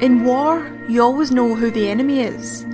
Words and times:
In 0.00 0.24
war, 0.24 0.66
you 0.88 1.02
always 1.02 1.30
know 1.30 1.54
who 1.54 1.70
the 1.70 1.90
enemy 1.90 2.20
is. 2.20 2.64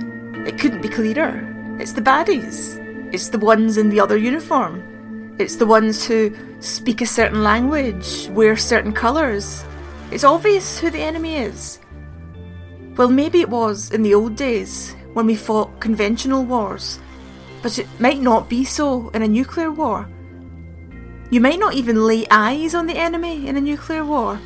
It 0.47 0.57
couldn't 0.57 0.81
be 0.81 0.87
clearer. 0.87 1.43
It's 1.77 1.91
the 1.91 2.01
baddies. 2.01 2.81
It's 3.13 3.27
the 3.27 3.37
ones 3.37 3.75
in 3.75 3.89
the 3.89 3.99
other 3.99 4.15
uniform. 4.15 5.35
It's 5.37 5.57
the 5.57 5.65
ones 5.65 6.05
who 6.05 6.33
speak 6.61 7.01
a 7.01 7.05
certain 7.05 7.43
language, 7.43 8.29
wear 8.29 8.55
certain 8.55 8.93
colours. 8.93 9.65
It's 10.09 10.23
obvious 10.23 10.79
who 10.79 10.89
the 10.89 11.01
enemy 11.01 11.35
is. 11.35 11.79
Well, 12.95 13.09
maybe 13.09 13.41
it 13.41 13.49
was 13.49 13.91
in 13.91 14.03
the 14.03 14.13
old 14.13 14.37
days 14.37 14.95
when 15.11 15.25
we 15.25 15.35
fought 15.35 15.81
conventional 15.81 16.45
wars, 16.45 16.97
but 17.61 17.77
it 17.77 17.87
might 17.99 18.21
not 18.21 18.47
be 18.47 18.63
so 18.63 19.09
in 19.09 19.21
a 19.21 19.27
nuclear 19.27 19.69
war. 19.69 20.07
You 21.29 21.41
might 21.41 21.59
not 21.59 21.73
even 21.73 22.07
lay 22.07 22.25
eyes 22.31 22.73
on 22.73 22.87
the 22.87 22.97
enemy 22.97 23.49
in 23.49 23.57
a 23.57 23.61
nuclear 23.61 24.05
war. 24.05 24.39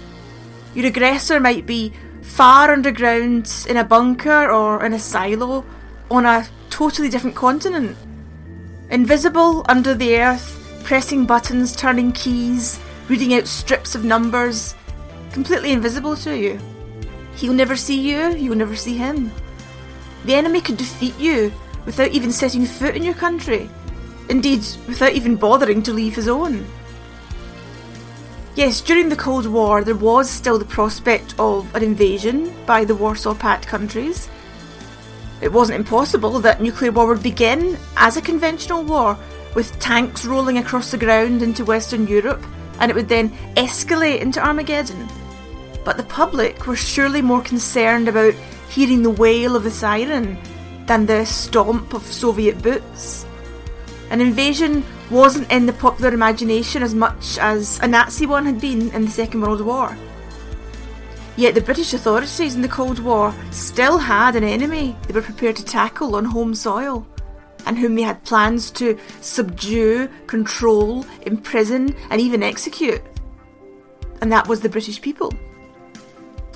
Your 0.73 0.87
aggressor 0.87 1.39
might 1.39 1.67
be 1.67 1.93
far 2.21 2.71
underground 2.71 3.65
in 3.67 3.77
a 3.77 3.83
bunker 3.83 4.51
or 4.51 4.85
in 4.85 4.93
a 4.93 4.99
silo 4.99 5.65
on 6.09 6.25
a 6.25 6.47
totally 6.69 7.09
different 7.09 7.35
continent. 7.35 7.97
Invisible 8.89 9.65
under 9.69 9.93
the 9.93 10.17
earth, 10.17 10.81
pressing 10.83 11.25
buttons, 11.25 11.75
turning 11.75 12.11
keys, 12.11 12.79
reading 13.07 13.33
out 13.33 13.47
strips 13.47 13.95
of 13.95 14.03
numbers, 14.03 14.75
completely 15.31 15.71
invisible 15.71 16.15
to 16.17 16.37
you. 16.37 16.59
He'll 17.35 17.53
never 17.53 17.75
see 17.75 17.99
you, 17.99 18.35
you'll 18.35 18.55
never 18.55 18.75
see 18.75 18.97
him. 18.97 19.31
The 20.25 20.35
enemy 20.35 20.61
could 20.61 20.77
defeat 20.77 21.17
you 21.17 21.51
without 21.85 22.11
even 22.11 22.31
setting 22.31 22.65
foot 22.65 22.95
in 22.95 23.03
your 23.03 23.13
country, 23.13 23.69
indeed, 24.29 24.65
without 24.87 25.13
even 25.13 25.35
bothering 25.35 25.81
to 25.83 25.93
leave 25.93 26.15
his 26.15 26.27
own. 26.27 26.65
Yes, 28.53 28.81
during 28.81 29.07
the 29.07 29.15
Cold 29.15 29.45
War, 29.45 29.81
there 29.81 29.95
was 29.95 30.29
still 30.29 30.59
the 30.59 30.65
prospect 30.65 31.35
of 31.39 31.73
an 31.73 31.83
invasion 31.83 32.53
by 32.65 32.83
the 32.83 32.93
Warsaw 32.93 33.33
Pact 33.33 33.65
countries. 33.65 34.27
It 35.39 35.53
wasn't 35.53 35.79
impossible 35.79 36.37
that 36.41 36.61
nuclear 36.61 36.91
war 36.91 37.07
would 37.07 37.23
begin 37.23 37.77
as 37.95 38.17
a 38.17 38.21
conventional 38.21 38.83
war, 38.83 39.17
with 39.55 39.79
tanks 39.79 40.25
rolling 40.25 40.57
across 40.57 40.91
the 40.91 40.97
ground 40.97 41.41
into 41.41 41.63
Western 41.63 42.07
Europe, 42.07 42.43
and 42.81 42.91
it 42.91 42.95
would 42.95 43.07
then 43.07 43.29
escalate 43.55 44.19
into 44.19 44.45
Armageddon. 44.45 45.07
But 45.85 45.95
the 45.95 46.03
public 46.03 46.67
were 46.67 46.75
surely 46.75 47.21
more 47.21 47.41
concerned 47.41 48.09
about 48.09 48.33
hearing 48.69 49.01
the 49.01 49.11
wail 49.11 49.55
of 49.55 49.63
the 49.63 49.71
siren 49.71 50.37
than 50.87 51.05
the 51.05 51.25
stomp 51.25 51.93
of 51.93 52.03
Soviet 52.03 52.61
boots. 52.61 53.25
An 54.09 54.19
invasion 54.19 54.83
wasn't 55.11 55.51
in 55.51 55.65
the 55.65 55.73
popular 55.73 56.13
imagination 56.13 56.81
as 56.81 56.95
much 56.95 57.37
as 57.37 57.79
a 57.79 57.87
Nazi 57.87 58.25
one 58.25 58.45
had 58.45 58.61
been 58.61 58.89
in 58.91 59.05
the 59.05 59.11
Second 59.11 59.41
World 59.41 59.61
War. 59.61 59.95
Yet 61.35 61.53
the 61.53 61.61
British 61.61 61.93
authorities 61.93 62.55
in 62.55 62.61
the 62.61 62.69
Cold 62.69 62.99
War 62.99 63.33
still 63.51 63.97
had 63.97 64.35
an 64.35 64.43
enemy 64.43 64.95
they 65.07 65.13
were 65.13 65.21
prepared 65.21 65.57
to 65.57 65.65
tackle 65.65 66.15
on 66.15 66.25
home 66.25 66.55
soil, 66.55 67.05
and 67.65 67.77
whom 67.77 67.95
they 67.95 68.03
had 68.03 68.23
plans 68.23 68.71
to 68.71 68.97
subdue, 69.19 70.09
control, 70.27 71.05
imprison, 71.23 71.93
and 72.09 72.21
even 72.21 72.41
execute. 72.41 73.01
And 74.21 74.31
that 74.31 74.47
was 74.47 74.61
the 74.61 74.69
British 74.69 75.01
people. 75.01 75.33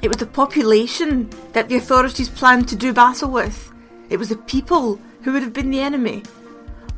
It 0.01 0.07
was 0.07 0.17
the 0.17 0.27
population 0.27 1.29
that 1.51 1.67
the 1.67 1.75
authorities 1.75 2.29
planned 2.29 2.69
to 2.69 2.75
do 2.75 2.93
battle 2.93 3.31
with. 3.31 3.71
It 4.09 4.17
was 4.17 4.29
the 4.29 4.37
people 4.37 4.99
who 5.23 5.33
would 5.33 5.41
have 5.41 5.53
been 5.53 5.71
the 5.71 5.81
enemy, 5.81 6.23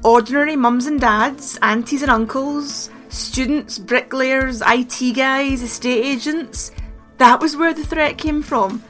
ordinary 0.08 0.56
mums 0.56 0.86
and 0.86 1.02
dads, 1.02 1.60
aunties 1.62 2.02
and 2.02 2.10
uncles, 2.10 2.90
students, 3.10 3.78
bricklayers, 3.78 4.64
IT 4.66 5.14
guys, 5.14 5.62
estate 5.62 6.06
agents. 6.06 6.72
That 7.18 7.42
was 7.42 7.58
where 7.58 7.74
the 7.74 7.86
threat 7.86 8.18
came 8.18 8.42
from. 8.42 8.82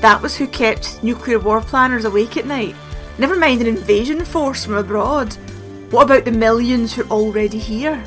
That 0.00 0.22
was 0.22 0.34
who 0.34 0.46
kept 0.46 1.02
nuclear 1.02 1.38
war 1.38 1.60
planners 1.60 2.06
awake 2.06 2.38
at 2.38 2.46
night. 2.46 2.74
Never 3.18 3.36
mind 3.36 3.60
an 3.60 3.66
invasion 3.66 4.24
force 4.24 4.64
from 4.64 4.76
abroad. 4.76 5.34
What 5.90 6.04
about 6.04 6.24
the 6.24 6.32
millions 6.32 6.94
who 6.94 7.02
are 7.02 7.10
already 7.10 7.58
here? 7.58 7.98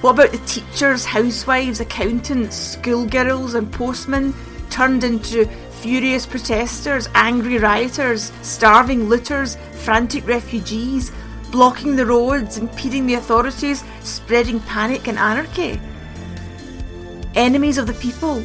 What 0.00 0.12
about 0.12 0.32
the 0.32 0.38
teachers, 0.46 1.04
housewives, 1.04 1.80
accountants, 1.80 2.56
schoolgirls, 2.56 3.52
and 3.52 3.70
postmen 3.70 4.32
turned 4.70 5.04
into 5.04 5.44
furious 5.82 6.24
protesters, 6.24 7.10
angry 7.14 7.58
rioters, 7.58 8.32
starving 8.40 9.10
looters, 9.10 9.56
frantic 9.74 10.26
refugees, 10.26 11.12
blocking 11.50 11.96
the 11.96 12.06
roads, 12.06 12.58
impeding 12.58 13.06
the 13.06 13.14
authorities, 13.14 13.84
spreading 14.00 14.60
panic 14.60 15.08
and 15.08 15.18
anarchy. 15.18 15.80
Enemies 17.34 17.78
of 17.78 17.86
the 17.86 17.94
people 17.94 18.42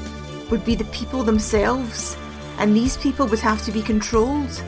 would 0.50 0.64
be 0.66 0.76
the 0.76 0.86
people 0.86 1.24
themselves, 1.24 2.18
and 2.58 2.76
these 2.76 2.98
people 2.98 3.28
would 3.28 3.40
have 3.40 3.64
to 3.66 3.72
be 3.72 3.82
controlled. 3.82 4.64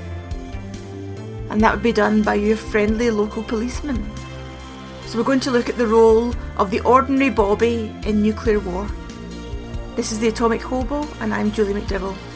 And 1.49 1.61
that 1.61 1.73
would 1.73 1.83
be 1.83 1.93
done 1.93 2.23
by 2.23 2.35
your 2.35 2.57
friendly 2.57 3.09
local 3.09 3.43
policeman. 3.43 4.09
So 5.05 5.17
we're 5.17 5.23
going 5.23 5.39
to 5.41 5.51
look 5.51 5.69
at 5.69 5.77
the 5.77 5.87
role 5.87 6.33
of 6.57 6.69
the 6.69 6.81
ordinary 6.81 7.29
Bobby 7.29 7.95
in 8.05 8.21
nuclear 8.21 8.59
war. 8.59 8.87
This 9.95 10.11
is 10.11 10.19
the 10.19 10.27
Atomic 10.27 10.61
Hobo, 10.61 11.07
and 11.21 11.33
I'm 11.33 11.51
Julie 11.51 11.79
McDowell. 11.79 12.26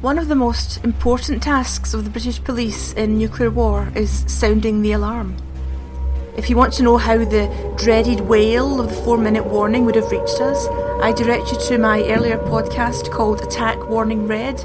One 0.00 0.18
of 0.18 0.28
the 0.28 0.34
most 0.34 0.82
important 0.82 1.42
tasks 1.42 1.92
of 1.92 2.04
the 2.04 2.10
British 2.10 2.42
police 2.42 2.94
in 2.94 3.18
nuclear 3.18 3.50
war 3.50 3.92
is 3.94 4.24
sounding 4.26 4.80
the 4.80 4.92
alarm. 4.92 5.36
If 6.38 6.48
you 6.48 6.56
want 6.56 6.72
to 6.74 6.82
know 6.82 6.96
how 6.96 7.18
the 7.18 7.74
dreaded 7.76 8.20
wail 8.20 8.80
of 8.80 8.88
the 8.88 9.02
four 9.02 9.18
minute 9.18 9.44
warning 9.44 9.84
would 9.84 9.96
have 9.96 10.10
reached 10.10 10.40
us, 10.40 10.66
I 11.02 11.12
direct 11.12 11.52
you 11.52 11.58
to 11.68 11.76
my 11.76 12.02
earlier 12.04 12.38
podcast 12.38 13.10
called 13.12 13.42
Attack 13.42 13.90
Warning 13.90 14.26
Red. 14.26 14.64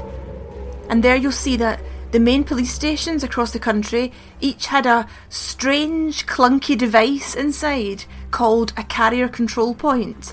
And 0.88 1.02
there 1.02 1.16
you'll 1.16 1.32
see 1.32 1.58
that 1.58 1.80
the 2.12 2.18
main 2.18 2.42
police 2.42 2.72
stations 2.72 3.22
across 3.22 3.52
the 3.52 3.58
country 3.58 4.14
each 4.40 4.68
had 4.68 4.86
a 4.86 5.06
strange, 5.28 6.24
clunky 6.24 6.78
device 6.78 7.34
inside 7.34 8.06
called 8.30 8.72
a 8.78 8.84
carrier 8.84 9.28
control 9.28 9.74
point. 9.74 10.32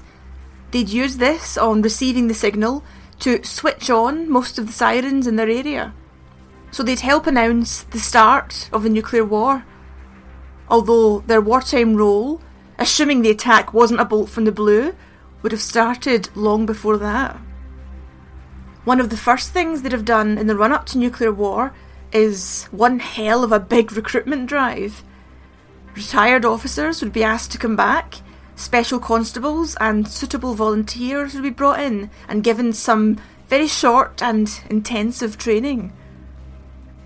They'd 0.71 0.87
use 0.87 1.17
this 1.17 1.57
on 1.57 1.81
receiving 1.81 2.29
the 2.29 2.33
signal 2.33 2.85
to 3.19 3.43
switch 3.43 3.89
on 3.89 4.29
most 4.29 4.57
of 4.57 4.67
the 4.67 4.73
sirens 4.73 5.27
in 5.27 5.35
their 5.35 5.49
area. 5.49 5.93
So 6.71 6.83
they'd 6.83 6.99
help 7.01 7.27
announce 7.27 7.83
the 7.83 7.99
start 7.99 8.69
of 8.73 8.83
the 8.83 8.89
nuclear 8.89 9.23
war. 9.23 9.65
Although 10.67 11.19
their 11.19 11.41
wartime 11.41 11.95
role, 11.95 12.41
assuming 12.79 13.21
the 13.21 13.29
attack 13.29 13.73
wasn't 13.73 13.99
a 13.99 14.05
bolt 14.05 14.29
from 14.29 14.45
the 14.45 14.51
blue, 14.51 14.95
would 15.41 15.51
have 15.51 15.61
started 15.61 16.29
long 16.35 16.65
before 16.65 16.97
that. 16.97 17.37
One 18.85 18.99
of 18.99 19.09
the 19.09 19.17
first 19.17 19.51
things 19.51 19.81
they'd 19.81 19.91
have 19.91 20.05
done 20.05 20.37
in 20.37 20.47
the 20.47 20.55
run 20.55 20.73
up 20.73 20.85
to 20.87 20.97
nuclear 20.97 21.31
war 21.31 21.73
is 22.11 22.65
one 22.71 22.99
hell 22.99 23.43
of 23.43 23.51
a 23.51 23.59
big 23.59 23.91
recruitment 23.95 24.47
drive. 24.47 25.03
Retired 25.95 26.43
officers 26.43 27.01
would 27.01 27.13
be 27.13 27.23
asked 27.23 27.51
to 27.51 27.57
come 27.57 27.75
back 27.75 28.15
special 28.55 28.99
constables 28.99 29.75
and 29.79 30.07
suitable 30.07 30.53
volunteers 30.53 31.33
will 31.33 31.41
be 31.41 31.49
brought 31.49 31.79
in 31.79 32.09
and 32.27 32.43
given 32.43 32.73
some 32.73 33.17
very 33.47 33.67
short 33.67 34.21
and 34.21 34.61
intensive 34.69 35.37
training. 35.37 35.91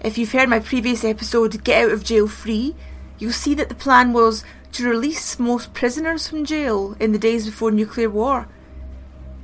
If 0.02 0.18
you've 0.18 0.32
heard 0.32 0.50
my 0.50 0.60
previous 0.60 1.04
episode, 1.04 1.64
Get 1.64 1.86
Out 1.86 1.92
of 1.92 2.04
Jail 2.04 2.28
Free, 2.28 2.76
you'll 3.18 3.32
see 3.32 3.54
that 3.56 3.70
the 3.70 3.76
plan 3.76 4.14
was 4.14 4.44
to 4.74 4.88
release 4.88 5.40
most 5.40 5.74
prisoners 5.74 6.28
from 6.28 6.46
jail 6.46 6.96
in 7.00 7.12
the 7.12 7.18
days 7.18 7.46
before 7.46 7.72
nuclear 7.72 8.10
war. 8.10 8.48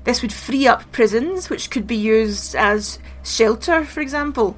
This 0.04 0.22
would 0.22 0.34
free 0.34 0.68
up 0.68 0.92
prisons, 0.92 1.50
which 1.50 1.70
could 1.70 1.88
be 1.88 1.96
used 1.96 2.56
as 2.56 3.00
shelter, 3.24 3.84
for 3.86 4.02
example, 4.02 4.56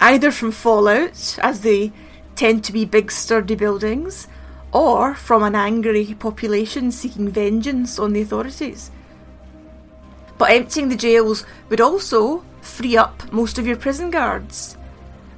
either 0.00 0.30
from 0.30 0.52
fallout, 0.52 1.38
as 1.40 1.60
they 1.62 1.92
tend 2.34 2.64
to 2.64 2.72
be 2.72 2.84
big 2.84 3.10
sturdy 3.10 3.54
buildings, 3.54 4.28
or 4.72 5.14
from 5.14 5.42
an 5.42 5.54
angry 5.54 6.14
population 6.18 6.90
seeking 6.92 7.28
vengeance 7.28 7.98
on 7.98 8.12
the 8.12 8.20
authorities. 8.20 8.90
But 10.36 10.50
emptying 10.50 10.88
the 10.88 10.96
jails 10.96 11.44
would 11.68 11.80
also 11.80 12.44
free 12.60 12.96
up 12.96 13.32
most 13.32 13.58
of 13.58 13.66
your 13.66 13.76
prison 13.76 14.10
guards. 14.10 14.76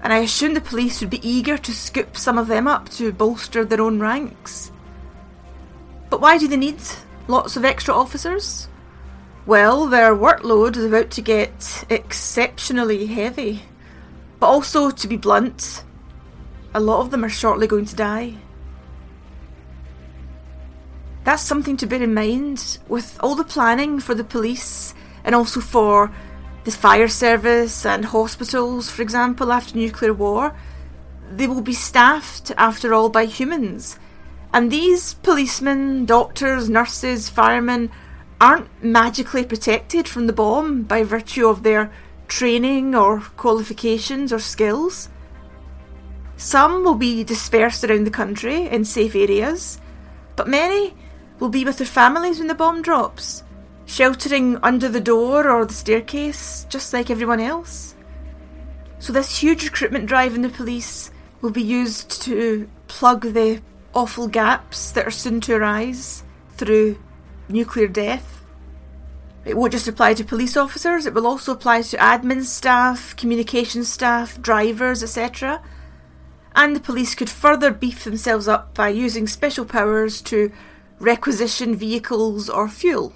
and 0.02 0.12
I 0.12 0.18
assume 0.18 0.54
the 0.54 0.60
police 0.60 1.00
would 1.00 1.10
be 1.10 1.28
eager 1.28 1.58
to 1.58 1.72
scoop 1.72 2.16
some 2.16 2.38
of 2.38 2.48
them 2.48 2.66
up 2.66 2.88
to 2.90 3.12
bolster 3.12 3.64
their 3.64 3.82
own 3.82 4.00
ranks. 4.00 4.72
But 6.08 6.20
why 6.20 6.38
do 6.38 6.48
they 6.48 6.56
need 6.56 6.80
lots 7.28 7.56
of 7.56 7.64
extra 7.64 7.94
officers? 7.94 8.68
Well, 9.46 9.86
their 9.86 10.14
workload 10.14 10.76
is 10.76 10.84
about 10.84 11.10
to 11.12 11.22
get 11.22 11.84
exceptionally 11.90 13.06
heavy. 13.06 13.62
But 14.38 14.46
also, 14.46 14.90
to 14.90 15.08
be 15.08 15.16
blunt, 15.16 15.84
a 16.72 16.80
lot 16.80 17.00
of 17.00 17.10
them 17.10 17.24
are 17.24 17.28
shortly 17.30 17.66
going 17.66 17.84
to 17.84 17.96
die. 17.96 18.36
That's 21.30 21.44
something 21.44 21.76
to 21.76 21.86
bear 21.86 22.02
in 22.02 22.12
mind 22.12 22.78
with 22.88 23.16
all 23.22 23.36
the 23.36 23.44
planning 23.44 24.00
for 24.00 24.16
the 24.16 24.24
police 24.24 24.94
and 25.22 25.32
also 25.32 25.60
for 25.60 26.10
the 26.64 26.72
fire 26.72 27.06
service 27.06 27.86
and 27.86 28.04
hospitals, 28.04 28.90
for 28.90 29.00
example, 29.00 29.52
after 29.52 29.78
nuclear 29.78 30.12
war. 30.12 30.56
They 31.30 31.46
will 31.46 31.60
be 31.60 31.72
staffed, 31.72 32.50
after 32.58 32.92
all, 32.92 33.10
by 33.10 33.26
humans. 33.26 33.96
And 34.52 34.72
these 34.72 35.14
policemen, 35.14 36.04
doctors, 36.04 36.68
nurses, 36.68 37.28
firemen 37.28 37.92
aren't 38.40 38.66
magically 38.82 39.44
protected 39.44 40.08
from 40.08 40.26
the 40.26 40.32
bomb 40.32 40.82
by 40.82 41.04
virtue 41.04 41.46
of 41.46 41.62
their 41.62 41.92
training 42.26 42.96
or 42.96 43.20
qualifications 43.36 44.32
or 44.32 44.40
skills. 44.40 45.08
Some 46.36 46.82
will 46.82 46.96
be 46.96 47.22
dispersed 47.22 47.84
around 47.84 48.02
the 48.02 48.10
country 48.10 48.66
in 48.66 48.84
safe 48.84 49.14
areas, 49.14 49.80
but 50.34 50.48
many 50.48 50.96
will 51.40 51.48
be 51.48 51.64
with 51.64 51.78
their 51.78 51.86
families 51.86 52.38
when 52.38 52.48
the 52.48 52.54
bomb 52.54 52.82
drops, 52.82 53.42
sheltering 53.86 54.58
under 54.62 54.88
the 54.88 55.00
door 55.00 55.50
or 55.50 55.64
the 55.64 55.74
staircase, 55.74 56.66
just 56.68 56.92
like 56.92 57.10
everyone 57.10 57.40
else. 57.40 57.96
So, 58.98 59.12
this 59.12 59.38
huge 59.38 59.64
recruitment 59.64 60.06
drive 60.06 60.34
in 60.34 60.42
the 60.42 60.50
police 60.50 61.10
will 61.40 61.50
be 61.50 61.62
used 61.62 62.22
to 62.22 62.68
plug 62.86 63.32
the 63.32 63.62
awful 63.94 64.28
gaps 64.28 64.92
that 64.92 65.06
are 65.06 65.10
soon 65.10 65.40
to 65.40 65.54
arise 65.54 66.22
through 66.56 66.98
nuclear 67.48 67.88
death. 67.88 68.44
It 69.44 69.56
won't 69.56 69.72
just 69.72 69.88
apply 69.88 70.14
to 70.14 70.24
police 70.24 70.56
officers, 70.56 71.06
it 71.06 71.14
will 71.14 71.26
also 71.26 71.52
apply 71.52 71.80
to 71.82 71.96
admin 71.96 72.44
staff, 72.44 73.16
communication 73.16 73.84
staff, 73.84 74.40
drivers, 74.40 75.02
etc. 75.02 75.62
And 76.54 76.76
the 76.76 76.80
police 76.80 77.14
could 77.14 77.30
further 77.30 77.70
beef 77.70 78.04
themselves 78.04 78.46
up 78.46 78.74
by 78.74 78.90
using 78.90 79.26
special 79.26 79.64
powers 79.64 80.20
to 80.22 80.52
requisition 81.00 81.74
vehicles 81.74 82.48
or 82.48 82.68
fuel. 82.68 83.12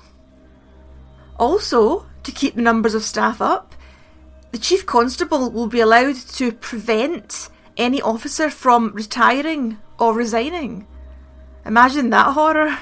Also, 1.38 2.06
to 2.22 2.32
keep 2.32 2.54
the 2.54 2.62
numbers 2.62 2.94
of 2.94 3.02
staff 3.02 3.40
up, 3.40 3.74
the 4.52 4.58
Chief 4.58 4.86
Constable 4.86 5.50
will 5.50 5.66
be 5.66 5.80
allowed 5.80 6.16
to 6.16 6.52
prevent 6.52 7.48
any 7.76 8.00
officer 8.00 8.50
from 8.50 8.92
retiring 8.92 9.78
or 9.98 10.14
resigning. 10.14 10.86
Imagine 11.66 12.10
that 12.10 12.32
horror. 12.32 12.78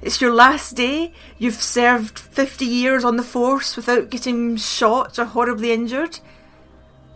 It's 0.00 0.20
your 0.20 0.32
last 0.32 0.76
day, 0.76 1.12
you've 1.38 1.54
served 1.54 2.18
50 2.18 2.64
years 2.64 3.04
on 3.04 3.16
the 3.16 3.24
force 3.24 3.74
without 3.74 4.10
getting 4.10 4.56
shot 4.56 5.18
or 5.18 5.24
horribly 5.24 5.72
injured. 5.72 6.20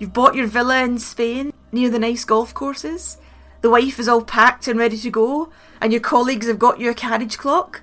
You've 0.00 0.12
bought 0.12 0.34
your 0.34 0.48
villa 0.48 0.82
in 0.82 0.98
Spain 0.98 1.52
near 1.70 1.88
the 1.88 2.00
nice 2.00 2.24
golf 2.24 2.52
courses. 2.52 3.18
The 3.62 3.70
wife 3.70 4.00
is 4.00 4.08
all 4.08 4.22
packed 4.22 4.66
and 4.66 4.78
ready 4.78 4.98
to 4.98 5.10
go, 5.10 5.50
and 5.80 5.92
your 5.92 6.00
colleagues 6.00 6.48
have 6.48 6.58
got 6.58 6.80
you 6.80 6.90
a 6.90 6.94
carriage 6.94 7.38
clock. 7.38 7.82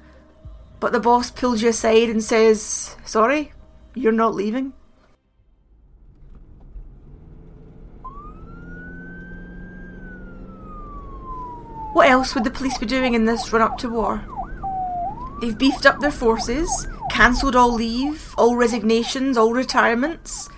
But 0.82 0.92
the 0.92 1.00
boss 1.00 1.32
pulls 1.32 1.62
you 1.62 1.70
aside 1.70 2.10
and 2.10 2.22
says, 2.22 2.98
Sorry, 3.06 3.54
you're 3.96 4.12
not 4.12 4.36
leaving. 4.36 4.74
What 11.94 12.10
else 12.10 12.36
would 12.36 12.44
the 12.44 12.52
police 12.52 12.78
be 12.78 12.86
doing 12.86 13.14
in 13.14 13.26
this 13.26 13.52
run 13.52 13.62
up 13.62 13.78
to 13.80 13.90
war? 13.90 14.24
They've 15.40 15.58
beefed 15.58 15.86
up 15.86 16.02
their 16.02 16.12
forces, 16.12 16.88
cancelled 17.10 17.56
all 17.56 17.74
leave, 17.74 18.36
all 18.38 18.58
resignations, 18.58 19.38
all 19.38 19.54
retirements. 19.54 20.50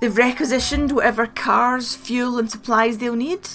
They've 0.00 0.16
requisitioned 0.16 0.92
whatever 0.92 1.26
cars, 1.26 1.94
fuel, 1.96 2.38
and 2.38 2.50
supplies 2.50 2.98
they'll 2.98 3.16
need. 3.16 3.48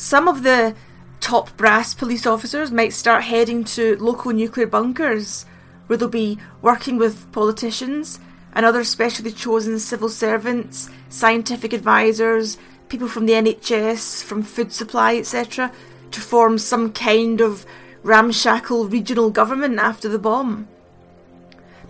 Some 0.00 0.28
of 0.28 0.44
the 0.44 0.74
top 1.20 1.54
brass 1.58 1.92
police 1.92 2.26
officers 2.26 2.72
might 2.72 2.94
start 2.94 3.24
heading 3.24 3.64
to 3.64 3.98
local 3.98 4.32
nuclear 4.32 4.66
bunkers 4.66 5.44
where 5.86 5.98
they'll 5.98 6.08
be 6.08 6.38
working 6.62 6.96
with 6.96 7.30
politicians 7.32 8.18
and 8.54 8.64
other 8.64 8.82
specially 8.82 9.30
chosen 9.30 9.78
civil 9.78 10.08
servants, 10.08 10.88
scientific 11.10 11.74
advisors, 11.74 12.56
people 12.88 13.08
from 13.08 13.26
the 13.26 13.34
NHS, 13.34 14.22
from 14.24 14.42
food 14.42 14.72
supply, 14.72 15.16
etc., 15.16 15.70
to 16.12 16.20
form 16.22 16.56
some 16.56 16.94
kind 16.94 17.42
of 17.42 17.66
ramshackle 18.02 18.88
regional 18.88 19.28
government 19.28 19.78
after 19.78 20.08
the 20.08 20.18
bomb. 20.18 20.66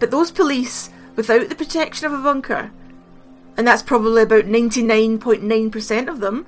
But 0.00 0.10
those 0.10 0.32
police, 0.32 0.90
without 1.14 1.48
the 1.48 1.54
protection 1.54 2.06
of 2.06 2.12
a 2.12 2.22
bunker, 2.24 2.72
and 3.56 3.68
that's 3.68 3.84
probably 3.84 4.22
about 4.22 4.46
99.9% 4.46 6.08
of 6.08 6.18
them, 6.18 6.44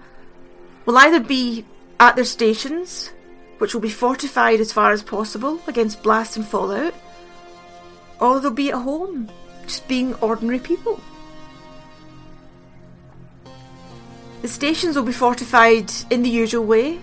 will 0.85 0.99
either 0.99 1.21
be 1.21 1.65
at 2.01 2.17
their 2.17 2.25
stations, 2.25 3.11
which 3.59 3.75
will 3.75 3.81
be 3.81 3.89
fortified 3.89 4.61
as 4.61 4.73
far 4.73 4.93
as 4.93 5.03
possible 5.03 5.61
against 5.67 6.03
blast 6.03 6.37
and 6.37 6.47
fallout, 6.47 6.95
or 8.21 8.41
they'll 8.41 8.51
be 8.51 8.71
at 8.71 8.79
home, 8.79 9.31
just 9.67 9.87
being 9.89 10.15
ordinary 10.17 10.59
people. 10.59 11.01
The 14.43 14.49
stations 14.49 14.97
will 14.97 15.05
be 15.05 15.13
fortified 15.13 15.93
in 16.11 16.23
the 16.23 16.29
usual 16.29 16.65
way, 16.65 17.01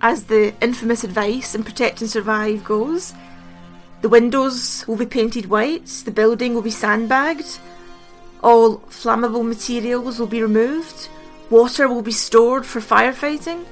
as 0.00 0.24
the 0.24 0.54
infamous 0.62 1.02
advice 1.02 1.56
in 1.56 1.64
Protect 1.64 2.00
and 2.00 2.08
Survive 2.08 2.62
goes. 2.62 3.14
The 4.02 4.08
windows 4.08 4.86
will 4.86 4.96
be 4.96 5.06
painted 5.06 5.50
white, 5.50 5.86
the 6.04 6.12
building 6.12 6.54
will 6.54 6.62
be 6.62 6.70
sandbagged, 6.70 7.58
all 8.44 8.78
flammable 8.78 9.44
materials 9.44 10.20
will 10.20 10.28
be 10.28 10.40
removed, 10.40 11.08
water 11.50 11.88
will 11.88 12.02
be 12.02 12.12
stored 12.12 12.66
for 12.66 12.80
firefighting. 12.80 13.64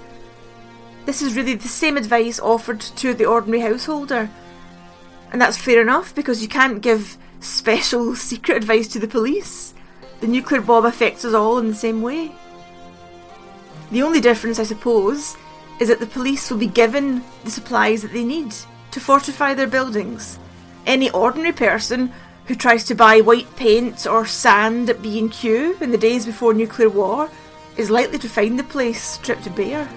This 1.05 1.23
is 1.23 1.37
really 1.37 1.55
the 1.55 1.69
same 1.69 1.97
advice 1.97 2.41
offered 2.41 2.81
to 2.81 3.15
the 3.15 3.27
ordinary 3.27 3.63
householder. 3.63 4.31
And 5.33 5.41
that's 5.41 5.57
fair 5.57 5.81
enough 5.81 6.15
because 6.15 6.43
you 6.43 6.49
can't 6.49 6.81
give 6.81 7.17
special 7.41 8.15
secret 8.31 8.57
advice 8.57 8.89
to 8.89 8.99
the 8.99 9.09
police. 9.09 9.75
The 10.21 10.27
nuclear 10.27 10.61
bomb 10.61 10.87
affects 10.87 11.25
us 11.25 11.35
all 11.35 11.59
in 11.59 11.69
the 11.69 11.75
same 11.75 12.03
way. 12.03 12.33
The 13.91 14.03
only 14.03 14.21
difference, 14.21 14.59
I 14.59 14.65
suppose, 14.65 15.37
is 15.79 15.89
that 15.89 16.01
the 16.01 16.07
police 16.07 16.51
will 16.51 16.59
be 16.59 16.67
given 16.67 17.23
the 17.45 17.51
supplies 17.51 18.03
that 18.03 18.13
they 18.13 18.25
need 18.25 18.55
to 18.91 19.01
fortify 19.01 19.55
their 19.55 19.67
buildings. 19.67 20.39
Any 20.87 21.11
ordinary 21.11 21.53
person 21.53 22.13
who 22.47 22.55
tries 22.55 22.85
to 22.85 22.95
buy 22.95 23.21
white 23.21 23.55
paint 23.57 24.07
or 24.07 24.25
sand 24.27 24.89
at 24.89 25.03
B&Q 25.03 25.77
in 25.81 25.91
the 25.91 25.99
days 25.99 26.25
before 26.25 26.55
nuclear 26.55 26.89
war 26.89 27.31
is 27.77 27.91
likely 27.91 28.19
to 28.19 28.29
find 28.29 28.59
the 28.59 28.65
place 28.65 29.03
stripped 29.03 29.55
bare. 29.55 29.89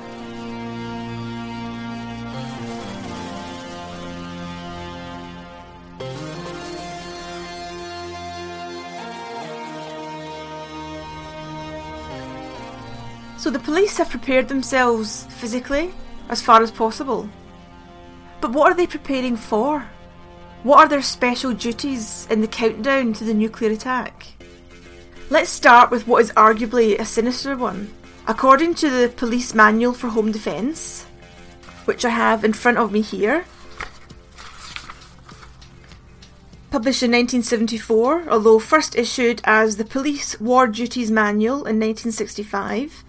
So 13.37 13.49
the 13.49 13.59
police 13.59 13.97
have 13.97 14.09
prepared 14.09 14.49
themselves 14.49 15.23
physically 15.29 15.93
as 16.27 16.41
far 16.41 16.61
as 16.61 16.71
possible. 16.71 17.29
But 18.41 18.51
what 18.51 18.71
are 18.71 18.75
they 18.75 18.85
preparing 18.85 19.37
for? 19.37 19.87
What 20.63 20.79
are 20.79 20.87
their 20.89 21.01
special 21.01 21.53
duties 21.53 22.27
in 22.29 22.41
the 22.41 22.47
countdown 22.47 23.13
to 23.13 23.23
the 23.23 23.33
nuclear 23.33 23.71
attack? 23.71 24.38
Let's 25.31 25.51
start 25.51 25.91
with 25.91 26.07
what 26.07 26.23
is 26.23 26.31
arguably 26.31 26.99
a 26.99 27.05
sinister 27.05 27.55
one. 27.55 27.93
According 28.25 28.73
to 28.75 28.89
the 28.89 29.09
Police 29.09 29.53
Manual 29.53 29.93
for 29.93 30.07
Home 30.07 30.31
Defence, 30.31 31.03
which 31.85 32.03
I 32.03 32.09
have 32.09 32.43
in 32.43 32.53
front 32.53 32.79
of 32.79 32.91
me 32.91 33.01
here, 33.01 33.45
published 36.71 37.03
in 37.03 37.11
1974, 37.11 38.27
although 38.27 38.57
first 38.57 38.95
issued 38.95 39.39
as 39.43 39.77
the 39.77 39.85
Police 39.85 40.39
War 40.39 40.67
Duties 40.67 41.11
Manual 41.11 41.57
in 41.57 41.79
1965, 41.79 43.03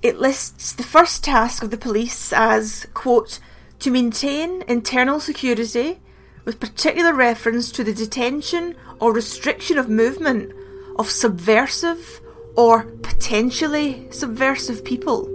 it 0.00 0.18
lists 0.18 0.72
the 0.72 0.82
first 0.82 1.22
task 1.22 1.62
of 1.62 1.70
the 1.70 1.76
police 1.76 2.32
as, 2.32 2.86
quote, 2.94 3.40
to 3.80 3.90
maintain 3.90 4.62
internal 4.66 5.20
security 5.20 6.00
with 6.46 6.60
particular 6.60 7.12
reference 7.12 7.70
to 7.72 7.84
the 7.84 7.92
detention 7.92 8.74
or 8.98 9.12
restriction 9.12 9.76
of 9.76 9.90
movement 9.90 10.54
of 10.96 11.10
subversive 11.10 12.20
or 12.56 12.84
potentially 13.02 14.06
subversive 14.10 14.84
people. 14.84 15.28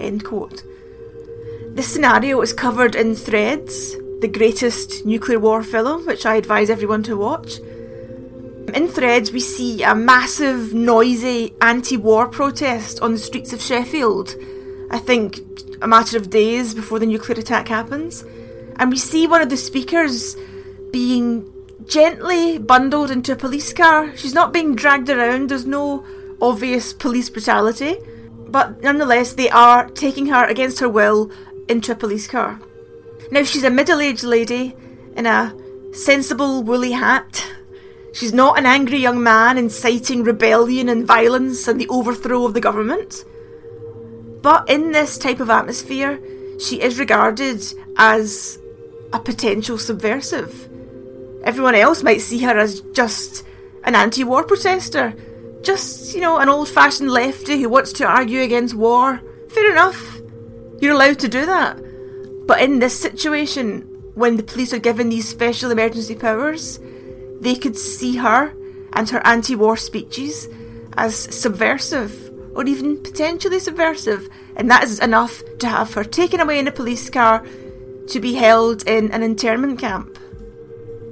End 0.00 0.24
quote. 0.24 0.62
This 1.74 1.92
scenario 1.92 2.40
is 2.40 2.52
covered 2.52 2.94
in 2.94 3.16
Threads, 3.16 3.96
the 4.20 4.28
greatest 4.28 5.04
nuclear 5.04 5.38
war 5.38 5.62
film, 5.62 6.06
which 6.06 6.24
I 6.24 6.36
advise 6.36 6.70
everyone 6.70 7.02
to 7.04 7.16
watch. 7.16 7.58
In 8.74 8.88
threads, 8.88 9.30
we 9.30 9.38
see 9.38 9.82
a 9.82 9.94
massive, 9.94 10.74
noisy 10.74 11.54
anti 11.60 11.96
war 11.96 12.26
protest 12.26 13.00
on 13.00 13.12
the 13.12 13.18
streets 13.18 13.52
of 13.52 13.60
Sheffield. 13.60 14.34
I 14.90 14.98
think 14.98 15.38
a 15.80 15.86
matter 15.86 16.16
of 16.16 16.30
days 16.30 16.74
before 16.74 16.98
the 16.98 17.06
nuclear 17.06 17.38
attack 17.38 17.68
happens. 17.68 18.24
And 18.76 18.90
we 18.90 18.98
see 18.98 19.26
one 19.28 19.42
of 19.42 19.48
the 19.48 19.56
speakers 19.56 20.36
being 20.90 21.48
gently 21.86 22.58
bundled 22.58 23.10
into 23.10 23.32
a 23.32 23.36
police 23.36 23.72
car. 23.72 24.16
She's 24.16 24.34
not 24.34 24.52
being 24.52 24.74
dragged 24.74 25.08
around, 25.10 25.50
there's 25.50 25.66
no 25.66 26.04
obvious 26.40 26.92
police 26.92 27.30
brutality. 27.30 27.98
But 28.48 28.82
nonetheless, 28.82 29.34
they 29.34 29.50
are 29.50 29.88
taking 29.88 30.26
her 30.26 30.44
against 30.44 30.80
her 30.80 30.88
will 30.88 31.30
into 31.68 31.92
a 31.92 31.96
police 31.96 32.26
car. 32.26 32.60
Now, 33.30 33.42
she's 33.42 33.64
a 33.64 33.70
middle 33.70 34.00
aged 34.00 34.24
lady 34.24 34.76
in 35.16 35.26
a 35.26 35.54
sensible 35.92 36.62
woolly 36.62 36.92
hat. 36.92 37.46
She's 38.12 38.32
not 38.32 38.58
an 38.58 38.66
angry 38.66 38.98
young 38.98 39.22
man 39.22 39.58
inciting 39.58 40.22
rebellion 40.22 40.88
and 40.88 41.06
violence 41.06 41.66
and 41.66 41.80
the 41.80 41.88
overthrow 41.88 42.44
of 42.44 42.54
the 42.54 42.60
government. 42.60 43.24
But 44.40 44.68
in 44.68 44.92
this 44.92 45.18
type 45.18 45.40
of 45.40 45.50
atmosphere, 45.50 46.20
she 46.60 46.80
is 46.80 46.98
regarded 46.98 47.64
as 47.96 48.58
a 49.12 49.18
potential 49.18 49.78
subversive. 49.78 50.68
Everyone 51.44 51.74
else 51.74 52.02
might 52.02 52.22
see 52.22 52.38
her 52.40 52.58
as 52.58 52.80
just 52.92 53.44
an 53.84 53.94
anti 53.94 54.24
war 54.24 54.44
protester, 54.44 55.14
just, 55.62 56.14
you 56.14 56.20
know, 56.20 56.38
an 56.38 56.48
old 56.48 56.68
fashioned 56.68 57.10
lefty 57.10 57.60
who 57.60 57.68
wants 57.68 57.92
to 57.94 58.06
argue 58.06 58.40
against 58.40 58.74
war. 58.74 59.20
Fair 59.50 59.70
enough. 59.70 60.20
You're 60.80 60.94
allowed 60.94 61.18
to 61.20 61.28
do 61.28 61.46
that. 61.46 61.78
But 62.46 62.60
in 62.62 62.78
this 62.78 62.98
situation, 62.98 63.82
when 64.14 64.36
the 64.36 64.42
police 64.42 64.72
are 64.72 64.78
given 64.78 65.10
these 65.10 65.28
special 65.28 65.70
emergency 65.70 66.14
powers, 66.14 66.80
they 67.40 67.54
could 67.54 67.76
see 67.76 68.16
her 68.16 68.54
and 68.94 69.08
her 69.10 69.24
anti 69.26 69.54
war 69.54 69.76
speeches 69.76 70.48
as 70.96 71.14
subversive 71.14 72.30
or 72.54 72.64
even 72.64 73.02
potentially 73.02 73.58
subversive, 73.58 74.28
and 74.56 74.70
that 74.70 74.84
is 74.84 75.00
enough 75.00 75.42
to 75.58 75.68
have 75.68 75.92
her 75.94 76.04
taken 76.04 76.40
away 76.40 76.58
in 76.58 76.68
a 76.68 76.72
police 76.72 77.10
car 77.10 77.44
to 78.06 78.20
be 78.20 78.34
held 78.34 78.86
in 78.86 79.10
an 79.12 79.22
internment 79.22 79.78
camp. 79.78 80.18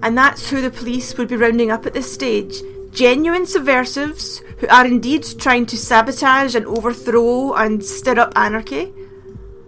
And 0.02 0.18
that's 0.18 0.50
who 0.50 0.61
the 0.61 0.71
police 0.71 1.16
would 1.16 1.28
be 1.28 1.37
rounding 1.37 1.71
up 1.71 1.87
at 1.87 1.94
this 1.94 2.12
stage 2.12 2.62
genuine 2.92 3.47
subversives 3.47 4.42
who 4.59 4.68
are 4.68 4.87
indeed 4.87 5.25
trying 5.38 5.64
to 5.64 5.78
sabotage 5.78 6.54
and 6.54 6.66
overthrow 6.66 7.54
and 7.54 7.82
stir 7.82 8.18
up 8.18 8.32
anarchy, 8.37 8.92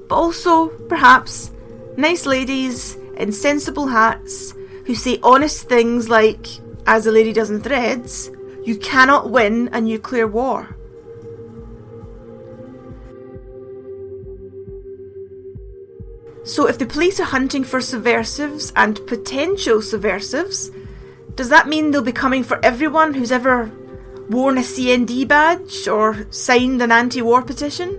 but 0.08 0.14
also, 0.14 0.68
perhaps, 0.88 1.50
nice 1.96 2.26
ladies 2.26 2.96
in 3.16 3.32
sensible 3.32 3.86
hats 3.86 4.52
who 4.84 4.94
say 4.94 5.18
honest 5.22 5.68
things 5.68 6.10
like, 6.10 6.46
as 6.86 7.04
the 7.04 7.12
lady 7.12 7.32
does 7.32 7.50
in 7.50 7.62
Threads, 7.62 8.30
you 8.62 8.76
cannot 8.76 9.30
win 9.30 9.70
a 9.72 9.80
nuclear 9.80 10.26
war. 10.26 10.76
So, 16.44 16.68
if 16.68 16.78
the 16.78 16.86
police 16.86 17.18
are 17.20 17.24
hunting 17.24 17.64
for 17.64 17.80
subversives 17.80 18.72
and 18.76 19.06
potential 19.06 19.80
subversives, 19.80 20.70
does 21.34 21.48
that 21.48 21.68
mean 21.68 21.90
they'll 21.90 22.02
be 22.02 22.12
coming 22.12 22.44
for 22.44 22.62
everyone 22.64 23.14
who's 23.14 23.32
ever 23.32 23.72
worn 24.28 24.58
a 24.58 24.60
CND 24.60 25.26
badge 25.26 25.88
or 25.88 26.26
signed 26.30 26.82
an 26.82 26.92
anti 26.92 27.22
war 27.22 27.42
petition? 27.42 27.98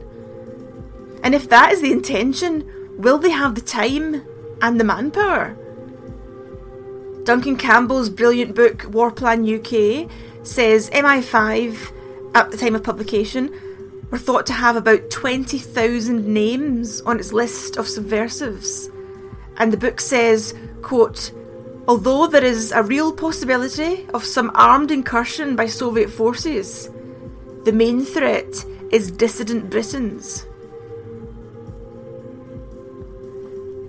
And 1.23 1.33
if 1.33 1.49
that 1.49 1.71
is 1.71 1.81
the 1.81 1.91
intention, 1.91 2.69
will 2.97 3.17
they 3.17 3.31
have 3.31 3.55
the 3.55 3.61
time 3.61 4.23
and 4.61 4.79
the 4.79 4.83
manpower? 4.83 5.57
Duncan 7.23 7.57
Campbell's 7.57 8.09
brilliant 8.09 8.55
book 8.55 8.85
War 8.93 9.11
Plan 9.11 9.41
UK 9.43 10.07
says 10.43 10.91
MI5, 10.91 11.91
at 12.35 12.51
the 12.51 12.57
time 12.57 12.75
of 12.75 12.83
publication, 12.83 13.51
were 14.15 14.19
thought 14.19 14.45
to 14.45 14.53
have 14.53 14.77
about 14.77 15.09
20,000 15.09 16.25
names 16.25 17.01
on 17.01 17.19
its 17.19 17.33
list 17.33 17.75
of 17.75 17.85
subversives. 17.85 18.89
And 19.57 19.73
the 19.73 19.77
book 19.77 19.99
says, 19.99 20.53
quote, 20.81 21.33
Although 21.85 22.27
there 22.27 22.45
is 22.45 22.71
a 22.71 22.81
real 22.81 23.11
possibility 23.11 24.07
of 24.13 24.23
some 24.23 24.51
armed 24.55 24.89
incursion 24.89 25.57
by 25.57 25.65
Soviet 25.65 26.09
forces, 26.09 26.89
the 27.65 27.73
main 27.73 28.05
threat 28.05 28.65
is 28.89 29.11
dissident 29.11 29.69
Britons. 29.69 30.45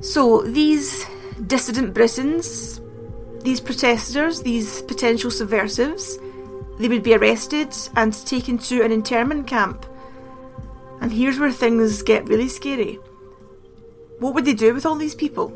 So 0.01 0.43
these 0.43 1.07
dissident 1.47 1.95
Britons, 1.95 2.81
these 3.45 3.61
protesters, 3.61 4.43
these 4.43 4.83
potential 4.83 5.31
subversives, 5.31 6.19
they 6.81 6.89
would 6.89 7.05
be 7.05 7.15
arrested 7.15 7.73
and 7.95 8.13
taken 8.27 8.59
to 8.59 8.83
an 8.83 8.91
internment 8.91 9.47
camp 9.47 9.87
and 11.07 11.15
here's 11.15 11.39
where 11.39 11.53
things 11.53 12.03
get 12.03 12.27
really 12.27 12.49
scary. 12.49 12.99
What 14.19 14.35
would 14.35 14.45
they 14.45 14.55
do 14.55 14.75
with 14.75 14.85
all 14.85 14.97
these 14.97 15.15
people? 15.15 15.53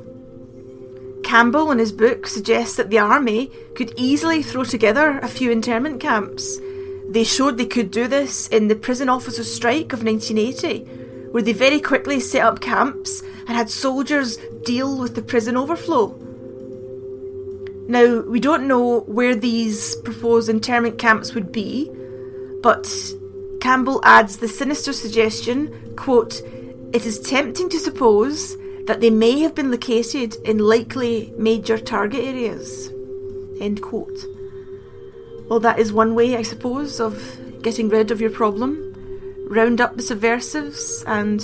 Campbell, 1.25 1.73
in 1.73 1.81
his 1.81 1.91
book, 1.91 2.29
suggests 2.29 2.77
that 2.77 2.89
the 2.89 3.01
army 3.01 3.51
could 3.75 3.93
easily 3.97 4.45
throw 4.45 4.63
together 4.63 5.19
a 5.19 5.27
few 5.27 5.51
internment 5.51 6.01
camps. 6.01 6.61
They 7.09 7.25
showed 7.25 7.59
they 7.59 7.67
could 7.67 7.91
do 7.91 8.07
this 8.07 8.47
in 8.47 8.69
the 8.69 8.77
prison 8.77 9.09
officers' 9.09 9.53
strike 9.53 9.93
of 9.93 10.05
1980, 10.05 10.85
where 11.33 11.43
they 11.43 11.53
very 11.53 11.81
quickly 11.81 12.21
set 12.21 12.43
up 12.43 12.61
camps 12.61 13.21
and 13.49 13.57
had 13.57 13.69
soldiers 13.69 14.39
deal 14.65 14.97
with 14.97 15.17
the 15.17 15.23
prison 15.23 15.57
overflow. 15.57 16.17
Now, 17.89 18.21
we 18.21 18.39
don't 18.39 18.69
know 18.69 19.01
where 19.01 19.35
these 19.35 19.97
proposed 19.97 20.49
internment 20.49 20.99
camps 20.99 21.35
would 21.35 21.51
be, 21.51 21.91
but 22.63 22.87
Campbell 23.61 24.01
adds 24.05 24.39
the 24.39 24.49
sinister 24.49 24.93
suggestion, 24.93 25.95
quote, 25.97 26.41
It 26.93 27.05
is 27.05 27.21
tempting 27.21 27.69
to 27.69 27.79
suppose 27.79 28.57
that 28.87 29.01
they 29.01 29.11
may 29.11 29.41
have 29.41 29.55
been 29.55 29.71
located 29.71 30.35
in 30.45 30.59
likely 30.59 31.33
major 31.37 31.79
target 31.79 32.25
areas. 32.25 32.89
End 33.61 33.83
quote. 33.83 34.25
Well, 35.49 35.61
that 35.61 35.79
is 35.79 35.93
one 35.93 36.15
way, 36.15 36.37
I 36.37 36.43
suppose, 36.43 37.01
of 37.01 37.63
getting 37.63 37.89
rid 37.89 38.11
of 38.11 38.21
your 38.21 38.31
problem. 38.31 38.87
Round 39.51 39.81
up 39.81 39.97
the 39.97 40.03
subversives 40.03 41.05
and 41.07 41.41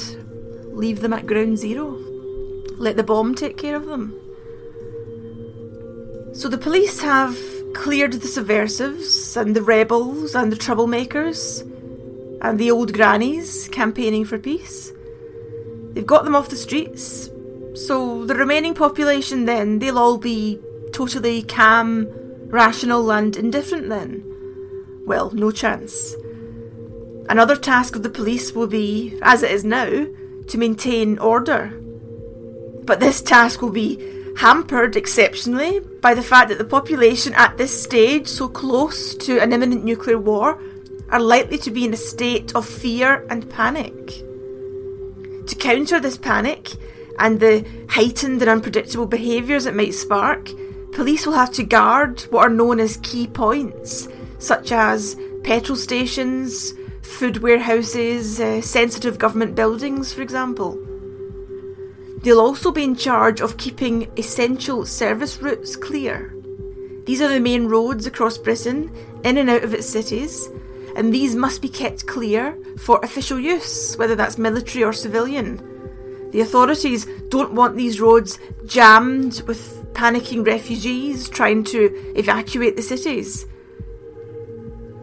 leave 0.75 1.03
them 1.03 1.13
at 1.13 1.27
ground 1.27 1.59
zero. 1.59 1.99
Let 2.79 2.97
the 2.97 3.03
bomb 3.03 3.35
take 3.35 3.59
care 3.59 3.77
of 3.77 3.87
them. 3.87 4.15
So 6.35 6.49
the 6.49 6.59
police 6.59 7.01
have 7.01 7.37
cleared 7.75 8.15
the 8.15 8.29
subversives 8.29 9.37
and 9.37 9.55
the 9.55 9.63
rebels 9.63 10.35
and 10.35 10.51
the 10.51 10.57
troublemakers 10.57 11.63
and 12.43 12.59
the 12.59 12.71
old 12.71 12.93
grannies 12.93 13.69
campaigning 13.69 14.25
for 14.25 14.39
peace. 14.39 14.93
They've 15.93 16.07
got 16.07 16.25
them 16.25 16.37
off 16.37 16.51
the 16.51 16.57
streets, 16.57 17.31
so 17.75 18.25
the 18.25 18.35
remaining 18.35 18.75
population 18.75 19.45
then, 19.45 19.79
they'll 19.79 19.99
all 19.99 20.19
be 20.19 20.59
totally 20.93 21.43
calm, 21.43 22.07
rational, 22.49 23.11
and 23.11 23.37
indifferent 23.37 23.89
then. 23.89 24.25
Well, 25.07 25.31
no 25.33 25.51
chance. 25.51 26.15
Another 27.29 27.57
task 27.57 27.97
of 27.97 28.03
the 28.03 28.11
police 28.11 28.53
will 28.53 28.67
be, 28.67 29.19
as 29.23 29.43
it 29.43 29.51
is 29.51 29.65
now, 29.65 30.07
to 30.47 30.59
maintain 30.59 31.19
order. 31.19 31.69
But 32.85 33.01
this 33.01 33.21
task 33.21 33.63
will 33.63 33.71
be 33.71 33.99
hampered 34.37 34.97
exceptionally 34.97 35.81
by 35.81 36.15
the 36.15 36.23
fact 36.23 36.51
that 36.51 36.59
the 36.59 36.65
population 36.65 37.35
at 37.35 37.57
this 37.57 37.83
stage, 37.83 38.29
so 38.29 38.49
close 38.49 39.15
to 39.15 39.41
an 39.41 39.53
imminent 39.53 39.85
nuclear 39.85 40.19
war, 40.19 40.61
are 41.11 41.21
likely 41.21 41.59
to 41.59 41.71
be 41.71 41.85
in 41.85 41.95
a 41.95 41.97
state 41.97 42.55
of 42.55 42.67
fear 42.67 43.27
and 43.31 43.49
panic. 43.51 43.95
To 45.47 45.57
counter 45.59 46.01
this 46.01 46.19
panic 46.19 46.73
and 47.19 47.41
the 47.41 47.67
heightened 47.89 48.43
and 48.43 48.51
unpredictable 48.51 49.07
behaviours 49.07 49.67
it 49.67 49.75
might 49.75 49.95
spark, 49.95 50.51
police 50.93 51.27
will 51.27 51.35
have 51.35 51.53
to 51.53 51.63
guard 51.63 52.21
what 52.31 52.47
are 52.47 52.51
known 52.51 52.81
as 52.81 52.97
key 52.99 53.27
points, 53.27 54.09
such 54.39 54.73
as 54.73 55.17
petrol 55.45 55.77
stations, 55.77 56.75
food 57.03 57.39
warehouses, 57.39 58.41
uh, 58.41 58.61
sensitive 58.61 59.19
government 59.19 59.55
buildings, 59.55 60.13
for 60.13 60.23
example. 60.23 60.77
They'll 62.23 62.41
also 62.41 62.73
be 62.73 62.83
in 62.83 62.97
charge 62.97 63.41
of 63.41 63.57
keeping 63.57 64.11
essential 64.19 64.85
service 64.85 65.41
routes 65.41 65.77
clear. 65.77 66.35
These 67.05 67.23
are 67.23 67.29
the 67.29 67.39
main 67.39 67.69
roads 67.69 68.05
across 68.07 68.37
Britain, 68.37 68.91
in 69.23 69.39
and 69.39 69.49
out 69.49 69.63
of 69.63 69.73
its 69.73 69.89
cities, 69.89 70.49
and 70.97 71.13
these 71.13 71.37
must 71.37 71.61
be 71.61 71.69
kept 71.69 72.07
clear 72.07 72.57
for 72.79 72.99
official 73.03 73.39
use, 73.39 73.97
whether 73.97 74.17
that's 74.17 74.39
military 74.39 74.83
or 74.83 74.95
civilian. 74.95 75.61
The 76.33 76.41
authorities 76.41 77.07
don't 77.29 77.53
want 77.53 77.77
these 77.77 78.01
roads 78.01 78.39
jammed 78.65 79.43
with 79.47 79.93
panicking 79.93 80.47
refugees 80.47 81.29
trying 81.29 81.65
to 81.65 81.93
evacuate 82.17 82.77
the 82.77 82.83
cities. 82.83 83.45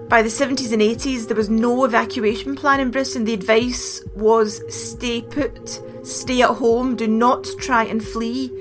By 0.09 0.23
the 0.23 0.29
70s 0.29 0.73
and 0.73 0.81
80s, 0.81 1.27
there 1.27 1.38
was 1.38 1.50
no 1.50 1.85
evacuation 1.85 2.55
plan 2.55 2.79
in 2.79 2.91
Britain. 2.91 3.23
The 3.23 3.33
advice 3.33 4.03
was 4.15 4.62
stay 4.73 5.21
put, 5.21 5.79
stay 6.05 6.41
at 6.41 6.50
home, 6.50 6.95
do 6.95 7.07
not 7.07 7.47
try 7.59 7.83
and 7.83 8.03
flee. 8.03 8.51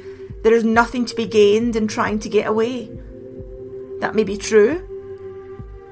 There 0.42 0.54
is 0.54 0.64
nothing 0.64 1.06
to 1.06 1.16
be 1.16 1.26
gained 1.26 1.76
in 1.76 1.88
trying 1.88 2.18
to 2.20 2.28
get 2.28 2.46
away. 2.46 2.90
That 4.00 4.14
may 4.14 4.24
be 4.24 4.36
true, 4.36 4.86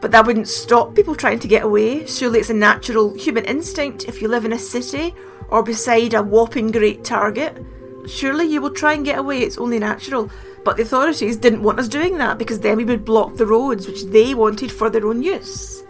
But 0.01 0.13
that 0.13 0.27
wouldn't 0.27 0.49
stop 0.49 0.95
people 0.95 1.15
trying 1.15 1.39
to 1.41 1.49
get 1.49 1.63
away. 1.63 2.07
Surely 2.07 2.41
it's 2.41 2.51
a 2.51 2.55
natural 2.55 3.13
human 3.15 3.45
instinct 3.45 4.09
if 4.09 4.23
you 4.23 4.29
live 4.29 4.45
in 4.45 4.53
a 4.53 4.59
city 4.59 5.15
or 5.49 5.63
beside 5.63 6.15
a 6.15 6.23
whopping 6.23 6.71
great 6.71 7.05
target. 7.05 7.65
Surely 8.07 8.47
you 8.47 8.61
will 8.61 8.71
try 8.71 8.95
and 8.95 9.05
get 9.05 9.19
away, 9.19 9.41
it's 9.41 9.59
only 9.59 9.79
natural. 9.79 10.31
But 10.65 10.77
the 10.77 10.83
authorities 10.83 11.37
didn't 11.37 11.63
want 11.63 11.79
us 11.79 11.89
doing 11.89 12.19
that 12.19 12.39
because 12.39 12.61
then 12.61 12.77
we 12.77 12.85
would 12.85 13.05
block 13.05 13.37
the 13.37 13.47
roads 13.47 13.87
which 13.87 14.05
they 14.05 14.35
wanted 14.35 14.73
for 14.73 14.89
their 14.89 15.07
own 15.07 15.23
use. 15.23 15.83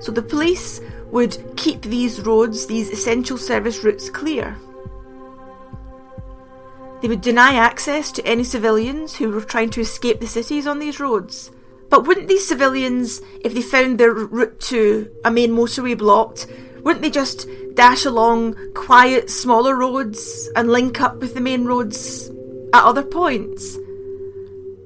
So 0.00 0.12
the 0.12 0.22
police 0.22 0.80
would 1.10 1.56
keep 1.56 1.82
these 1.82 2.20
roads, 2.20 2.66
these 2.66 2.90
essential 2.90 3.38
service 3.38 3.82
routes, 3.82 4.10
clear. 4.10 4.56
They 7.00 7.08
would 7.08 7.20
deny 7.20 7.54
access 7.54 8.10
to 8.12 8.26
any 8.26 8.44
civilians 8.44 9.16
who 9.16 9.30
were 9.30 9.42
trying 9.42 9.70
to 9.70 9.80
escape 9.80 10.20
the 10.20 10.26
cities 10.26 10.66
on 10.66 10.78
these 10.78 11.00
roads. 11.00 11.50
But 11.88 12.06
wouldn't 12.06 12.28
these 12.28 12.46
civilians, 12.46 13.22
if 13.40 13.54
they 13.54 13.62
found 13.62 13.98
their 13.98 14.12
route 14.12 14.58
to 14.60 15.10
a 15.24 15.30
main 15.30 15.50
motorway 15.50 15.96
blocked, 15.96 16.46
wouldn't 16.82 17.02
they 17.02 17.10
just 17.10 17.48
dash 17.74 18.04
along 18.04 18.56
quiet, 18.74 19.30
smaller 19.30 19.76
roads 19.76 20.50
and 20.56 20.70
link 20.70 21.00
up 21.00 21.16
with 21.16 21.34
the 21.34 21.40
main 21.40 21.64
roads 21.64 22.28
at 22.72 22.84
other 22.84 23.02
points? 23.02 23.78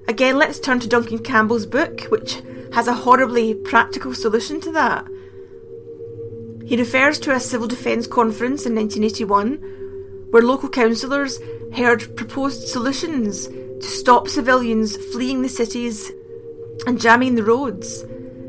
Again, 0.08 0.38
let's 0.38 0.58
turn 0.58 0.80
to 0.80 0.88
Duncan 0.88 1.18
Campbell's 1.20 1.66
book, 1.66 2.02
which 2.04 2.42
has 2.72 2.88
a 2.88 2.94
horribly 2.94 3.54
practical 3.54 4.14
solution 4.14 4.60
to 4.62 4.72
that. 4.72 5.06
He 6.64 6.76
refers 6.76 7.18
to 7.20 7.34
a 7.34 7.40
civil 7.40 7.66
defence 7.66 8.06
conference 8.06 8.64
in 8.66 8.74
1981 8.74 9.56
where 10.30 10.42
local 10.42 10.68
councillors 10.68 11.38
heard 11.74 12.16
proposed 12.16 12.68
solutions 12.68 13.46
to 13.48 13.82
stop 13.82 14.28
civilians 14.28 14.96
fleeing 15.12 15.42
the 15.42 15.48
cities 15.48 16.12
and 16.86 17.00
jamming 17.00 17.34
the 17.34 17.44
roads. 17.44 18.04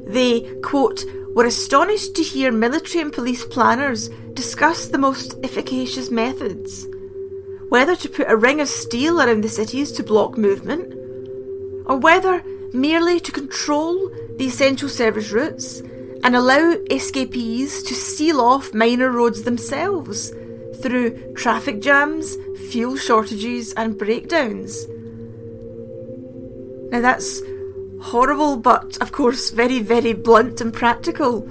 They, 0.05 0.41
quote, 0.61 1.05
were 1.33 1.45
astonished 1.45 2.15
to 2.15 2.23
hear 2.23 2.51
military 2.51 3.01
and 3.01 3.13
police 3.13 3.45
planners 3.45 4.09
discuss 4.33 4.87
the 4.87 4.97
most 4.97 5.35
efficacious 5.43 6.11
methods. 6.11 6.87
Whether 7.69 7.95
to 7.95 8.09
put 8.09 8.29
a 8.29 8.35
ring 8.35 8.59
of 8.59 8.67
steel 8.67 9.21
around 9.21 9.43
the 9.43 9.49
cities 9.49 9.91
to 9.93 10.03
block 10.03 10.37
movement, 10.37 10.93
or 11.85 11.97
whether 11.97 12.43
merely 12.73 13.19
to 13.19 13.31
control 13.31 14.09
the 14.37 14.45
essential 14.45 14.89
service 14.89 15.31
routes 15.31 15.81
and 16.23 16.35
allow 16.35 16.77
escapees 16.89 17.81
to 17.83 17.93
seal 17.93 18.41
off 18.41 18.73
minor 18.73 19.09
roads 19.09 19.43
themselves 19.43 20.31
through 20.81 21.33
traffic 21.33 21.81
jams, 21.81 22.37
fuel 22.69 22.95
shortages, 22.95 23.73
and 23.73 23.97
breakdowns. 23.97 24.87
Now 26.91 27.01
that's 27.01 27.41
horrible, 28.01 28.57
but 28.57 28.97
of 29.01 29.11
course 29.11 29.51
very, 29.51 29.79
very 29.79 30.13
blunt 30.13 30.61
and 30.61 30.73
practical. 30.73 31.47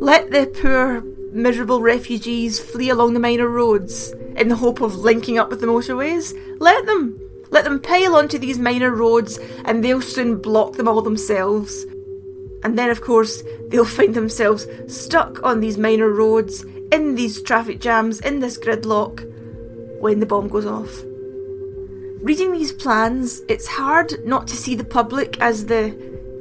Let 0.00 0.30
the 0.30 0.46
poor, 0.46 1.02
miserable 1.32 1.80
refugees 1.80 2.60
flee 2.60 2.90
along 2.90 3.14
the 3.14 3.20
minor 3.20 3.48
roads 3.48 4.12
in 4.36 4.48
the 4.48 4.56
hope 4.56 4.80
of 4.80 4.96
linking 4.96 5.38
up 5.38 5.50
with 5.50 5.60
the 5.60 5.66
motorways. 5.66 6.34
Let 6.60 6.86
them. 6.86 7.18
Let 7.50 7.64
them 7.64 7.80
pile 7.80 8.16
onto 8.16 8.38
these 8.38 8.58
minor 8.58 8.90
roads 8.90 9.38
and 9.64 9.82
they'll 9.84 10.00
soon 10.00 10.42
block 10.42 10.74
them 10.74 10.88
all 10.88 11.02
themselves. 11.02 11.84
And 12.64 12.78
then, 12.78 12.90
of 12.90 13.00
course, 13.00 13.42
they'll 13.68 13.84
find 13.84 14.14
themselves 14.14 14.66
stuck 14.88 15.42
on 15.44 15.60
these 15.60 15.78
minor 15.78 16.08
roads, 16.08 16.64
in 16.90 17.14
these 17.14 17.42
traffic 17.42 17.80
jams, 17.80 18.20
in 18.20 18.40
this 18.40 18.58
gridlock, 18.58 19.22
when 20.00 20.20
the 20.20 20.26
bomb 20.26 20.48
goes 20.48 20.66
off. 20.66 21.02
Reading 22.24 22.52
these 22.52 22.72
plans, 22.72 23.42
it's 23.50 23.66
hard 23.66 24.24
not 24.24 24.48
to 24.48 24.56
see 24.56 24.74
the 24.74 24.82
public 24.82 25.38
as 25.42 25.66
the 25.66 25.94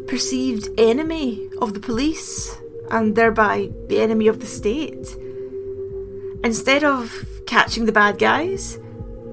perceived 0.07 0.69
enemy 0.77 1.49
of 1.61 1.73
the 1.73 1.81
police, 1.81 2.57
and 2.89 3.17
thereby 3.17 3.69
the 3.89 3.99
enemy 3.99 4.27
of 4.27 4.39
the 4.39 4.45
state. 4.45 5.17
Instead 6.41 6.85
of 6.85 7.25
catching 7.47 7.85
the 7.85 7.91
bad 7.91 8.17
guys, 8.17 8.79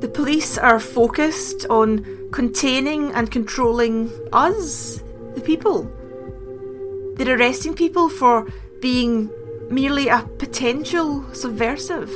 the 0.00 0.08
police 0.08 0.58
are 0.58 0.80
focused 0.80 1.66
on 1.70 2.04
containing 2.32 3.12
and 3.12 3.30
controlling 3.30 4.10
us, 4.32 5.04
the 5.36 5.40
people. 5.40 5.84
They're 7.14 7.38
arresting 7.38 7.74
people 7.74 8.08
for 8.08 8.48
being 8.80 9.30
merely 9.70 10.08
a 10.08 10.28
potential 10.38 11.32
subversive. 11.32 12.10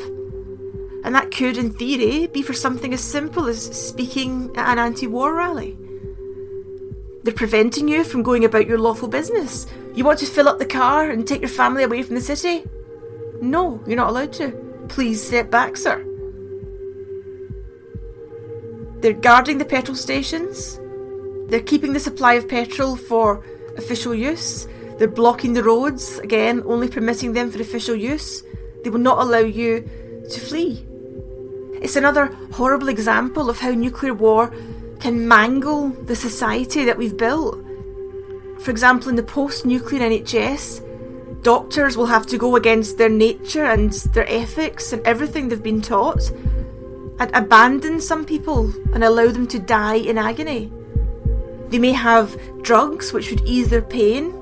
And 1.04 1.14
that 1.14 1.30
could, 1.30 1.58
in 1.58 1.70
theory, 1.70 2.26
be 2.26 2.42
for 2.42 2.54
something 2.54 2.94
as 2.94 3.02
simple 3.02 3.46
as 3.46 3.62
speaking 3.62 4.50
at 4.56 4.72
an 4.72 4.78
anti 4.78 5.06
war 5.06 5.34
rally. 5.34 5.76
They're 7.22 7.34
preventing 7.34 7.88
you 7.88 8.04
from 8.04 8.22
going 8.22 8.44
about 8.44 8.66
your 8.66 8.78
lawful 8.78 9.08
business. 9.08 9.66
You 9.94 10.04
want 10.04 10.18
to 10.20 10.26
fill 10.26 10.48
up 10.48 10.58
the 10.58 10.66
car 10.66 11.10
and 11.10 11.26
take 11.26 11.42
your 11.42 11.50
family 11.50 11.84
away 11.84 12.02
from 12.02 12.14
the 12.14 12.20
city? 12.20 12.64
No, 13.40 13.82
you're 13.86 13.96
not 13.96 14.10
allowed 14.10 14.32
to. 14.34 14.50
Please 14.88 15.26
step 15.26 15.50
back, 15.50 15.76
sir. 15.76 16.04
They're 19.00 19.12
guarding 19.12 19.58
the 19.58 19.64
petrol 19.66 19.96
stations. 19.96 20.80
They're 21.48 21.60
keeping 21.60 21.92
the 21.92 22.00
supply 22.00 22.34
of 22.34 22.48
petrol 22.48 22.96
for 22.96 23.44
official 23.76 24.14
use. 24.14 24.66
They're 24.98 25.08
blocking 25.08 25.52
the 25.52 25.62
roads, 25.62 26.18
again, 26.20 26.62
only 26.64 26.88
permitting 26.88 27.34
them 27.34 27.50
for 27.50 27.60
official 27.60 27.94
use. 27.94 28.42
They 28.82 28.90
will 28.90 29.00
not 29.00 29.18
allow 29.18 29.38
you 29.38 29.80
to 30.30 30.40
flee. 30.40 30.86
It's 31.84 31.96
another 31.96 32.34
horrible 32.54 32.88
example 32.88 33.50
of 33.50 33.58
how 33.58 33.72
nuclear 33.72 34.14
war 34.14 34.50
can 35.00 35.28
mangle 35.28 35.90
the 35.90 36.16
society 36.16 36.82
that 36.86 36.96
we've 36.96 37.14
built. 37.14 37.62
For 38.60 38.70
example, 38.70 39.10
in 39.10 39.16
the 39.16 39.22
post 39.22 39.66
nuclear 39.66 40.08
NHS, 40.08 41.42
doctors 41.42 41.98
will 41.98 42.06
have 42.06 42.24
to 42.28 42.38
go 42.38 42.56
against 42.56 42.96
their 42.96 43.10
nature 43.10 43.66
and 43.66 43.92
their 44.14 44.26
ethics 44.30 44.94
and 44.94 45.06
everything 45.06 45.50
they've 45.50 45.62
been 45.62 45.82
taught 45.82 46.30
and 47.18 47.30
abandon 47.34 48.00
some 48.00 48.24
people 48.24 48.72
and 48.94 49.04
allow 49.04 49.30
them 49.30 49.46
to 49.48 49.58
die 49.58 49.96
in 49.96 50.16
agony. 50.16 50.72
They 51.68 51.78
may 51.78 51.92
have 51.92 52.40
drugs 52.62 53.12
which 53.12 53.28
would 53.28 53.44
ease 53.44 53.68
their 53.68 53.82
pain, 53.82 54.32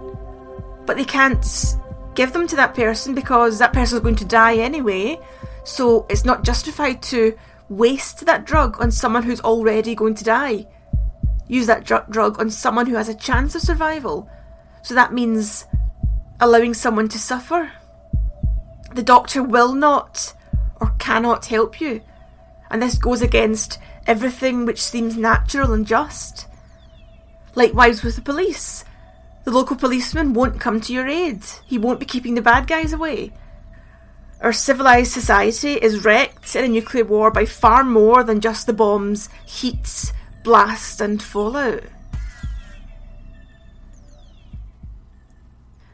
but 0.86 0.96
they 0.96 1.04
can't 1.04 1.44
give 2.14 2.34
them 2.34 2.46
to 2.46 2.54
that 2.54 2.76
person 2.76 3.16
because 3.16 3.58
that 3.58 3.72
person 3.72 3.96
is 3.96 4.02
going 4.02 4.14
to 4.14 4.24
die 4.24 4.58
anyway. 4.58 5.20
So 5.64 6.06
it's 6.08 6.24
not 6.24 6.44
justified 6.44 7.02
to 7.04 7.38
waste 7.68 8.26
that 8.26 8.44
drug 8.44 8.80
on 8.80 8.90
someone 8.90 9.22
who's 9.22 9.40
already 9.40 9.94
going 9.94 10.14
to 10.16 10.24
die. 10.24 10.66
Use 11.48 11.66
that 11.66 11.84
dr- 11.84 12.10
drug 12.10 12.40
on 12.40 12.50
someone 12.50 12.86
who 12.86 12.96
has 12.96 13.08
a 13.08 13.14
chance 13.14 13.54
of 13.54 13.62
survival. 13.62 14.28
So 14.82 14.94
that 14.94 15.12
means 15.12 15.66
allowing 16.40 16.74
someone 16.74 17.08
to 17.08 17.18
suffer. 17.18 17.72
The 18.94 19.02
doctor 19.02 19.42
will 19.42 19.72
not 19.72 20.34
or 20.80 20.94
cannot 20.98 21.46
help 21.46 21.80
you 21.80 22.02
and 22.72 22.82
this 22.82 22.96
goes 22.96 23.20
against 23.20 23.78
everything 24.06 24.64
which 24.64 24.82
seems 24.82 25.16
natural 25.16 25.74
and 25.74 25.86
just. 25.86 26.48
Likewise 27.54 28.02
with 28.02 28.16
the 28.16 28.22
police. 28.22 28.84
The 29.44 29.50
local 29.50 29.76
policeman 29.76 30.32
won't 30.32 30.58
come 30.58 30.80
to 30.80 30.92
your 30.92 31.06
aid. 31.06 31.44
He 31.66 31.76
won't 31.76 32.00
be 32.00 32.06
keeping 32.06 32.34
the 32.34 32.40
bad 32.40 32.66
guys 32.66 32.94
away. 32.94 33.32
Our 34.42 34.52
civilised 34.52 35.12
society 35.12 35.74
is 35.74 36.04
wrecked 36.04 36.56
in 36.56 36.64
a 36.64 36.68
nuclear 36.68 37.04
war 37.04 37.30
by 37.30 37.44
far 37.46 37.84
more 37.84 38.24
than 38.24 38.40
just 38.40 38.66
the 38.66 38.72
bombs, 38.72 39.28
heat, 39.46 40.12
blast, 40.42 41.00
and 41.00 41.22
fallout. 41.22 41.84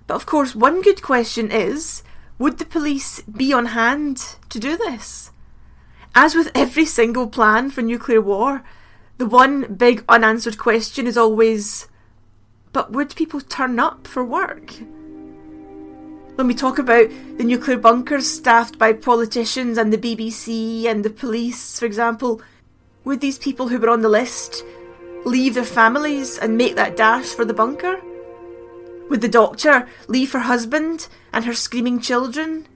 But 0.06 0.14
of 0.14 0.24
course, 0.24 0.54
one 0.54 0.80
good 0.80 1.02
question 1.02 1.50
is 1.50 2.02
would 2.38 2.56
the 2.56 2.64
police 2.64 3.20
be 3.20 3.52
on 3.52 3.66
hand 3.66 4.36
to 4.48 4.58
do 4.58 4.78
this? 4.78 5.30
As 6.14 6.34
with 6.34 6.50
every 6.54 6.86
single 6.86 7.28
plan 7.28 7.70
for 7.70 7.82
nuclear 7.82 8.22
war, 8.22 8.64
the 9.18 9.26
one 9.26 9.74
big 9.74 10.04
unanswered 10.08 10.56
question 10.56 11.06
is 11.06 11.18
always 11.18 11.86
but 12.72 12.92
would 12.92 13.14
people 13.14 13.42
turn 13.42 13.78
up 13.78 14.06
for 14.06 14.24
work? 14.24 14.72
When 16.38 16.46
we 16.46 16.54
talk 16.54 16.78
about 16.78 17.10
the 17.36 17.42
nuclear 17.42 17.78
bunkers 17.78 18.30
staffed 18.30 18.78
by 18.78 18.92
politicians 18.92 19.76
and 19.76 19.92
the 19.92 19.98
BBC 19.98 20.84
and 20.84 21.04
the 21.04 21.10
police, 21.10 21.80
for 21.80 21.84
example, 21.84 22.40
would 23.02 23.20
these 23.20 23.38
people 23.38 23.66
who 23.66 23.80
were 23.80 23.90
on 23.90 24.02
the 24.02 24.08
list 24.08 24.62
leave 25.24 25.54
their 25.54 25.64
families 25.64 26.38
and 26.38 26.56
make 26.56 26.76
that 26.76 26.96
dash 26.96 27.26
for 27.26 27.44
the 27.44 27.52
bunker? 27.52 28.00
Would 29.10 29.20
the 29.20 29.28
doctor 29.28 29.88
leave 30.06 30.30
her 30.30 30.38
husband 30.38 31.08
and 31.32 31.44
her 31.44 31.54
screaming 31.54 31.98
children 31.98 32.68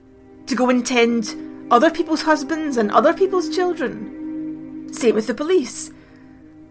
to 0.47 0.55
go 0.55 0.69
and 0.69 0.85
tend 0.85 1.33
other 1.71 1.89
people's 1.89 2.23
husbands 2.23 2.75
and 2.75 2.91
other 2.91 3.13
people's 3.13 3.47
children. 3.47 4.89
Same 4.91 5.15
with 5.15 5.27
the 5.27 5.33
police. 5.33 5.89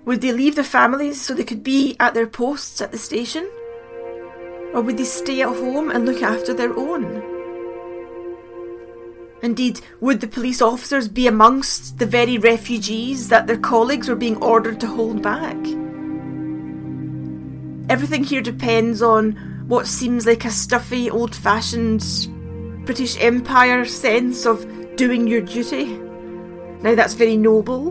Would 0.05 0.21
they 0.21 0.33
leave 0.33 0.57
their 0.57 0.63
families 0.63 1.23
so 1.23 1.33
they 1.33 1.45
could 1.45 1.65
be 1.65 1.97
at 1.99 2.13
their 2.13 2.27
posts 2.27 2.83
at 2.83 2.93
the 2.93 2.99
station? 2.99 3.49
Or 4.75 4.81
would 4.81 4.97
they 4.97 5.05
stay 5.05 5.43
at 5.43 5.49
home 5.49 5.91
and 5.91 6.07
look 6.07 6.23
after 6.23 6.55
their 6.55 6.75
own? 6.77 7.23
Indeed, 9.43 9.81
would 10.01 10.21
the 10.21 10.29
police 10.29 10.63
officers 10.63 11.09
be 11.09 11.27
amongst 11.27 11.99
the 11.99 12.07
very 12.07 12.39
refugees 12.39 13.29
that 13.29 13.47
their 13.47 13.59
colleagues 13.59 14.09
were 14.09 14.15
being 14.15 14.37
ordered 14.37 14.79
to 14.81 14.87
hold 14.87 15.21
back? 15.21 15.57
Everything 17.91 18.23
here 18.23 18.41
depends 18.41 19.03
on 19.03 19.33
what 19.67 19.89
seems 19.89 20.27
like 20.27 20.45
a 20.45 20.51
stuffy, 20.51 21.11
old 21.11 21.35
fashioned 21.35 22.05
British 22.85 23.21
Empire 23.21 23.85
sense 23.85 24.47
of 24.47 24.65
doing 24.97 25.27
your 25.27 25.41
duty. 25.41 25.99
Now, 26.83 26.95
that's 26.95 27.15
very 27.15 27.37
noble, 27.37 27.91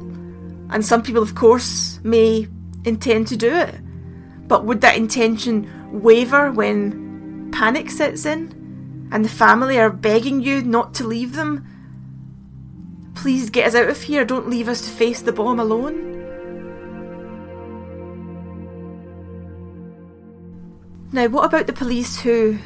and 0.69 0.85
some 0.85 1.03
people, 1.03 1.21
of 1.21 1.35
course, 1.35 1.99
may 2.03 2.47
intend 2.85 3.27
to 3.27 3.37
do 3.37 3.53
it. 3.53 3.75
But 4.47 4.65
would 4.65 4.81
that 4.81 4.97
intention 4.97 5.69
waver 5.91 6.51
when 6.51 7.51
panic 7.51 7.91
sets 7.91 8.25
in 8.25 9.09
and 9.11 9.25
the 9.25 9.29
family 9.29 9.77
are 9.77 9.89
begging 9.89 10.41
you 10.41 10.61
not 10.61 10.93
to 10.95 11.05
leave 11.05 11.35
them? 11.35 11.67
Please 13.15 13.49
get 13.49 13.67
us 13.67 13.75
out 13.75 13.89
of 13.89 14.01
here, 14.01 14.25
don't 14.25 14.49
leave 14.49 14.67
us 14.67 14.81
to 14.81 14.89
face 14.89 15.21
the 15.21 15.33
bomb 15.33 15.59
alone. 15.59 16.11
Now, 21.13 21.27
what 21.27 21.45
about 21.45 21.67
the 21.67 21.73
police 21.73 22.21
who 22.21 22.57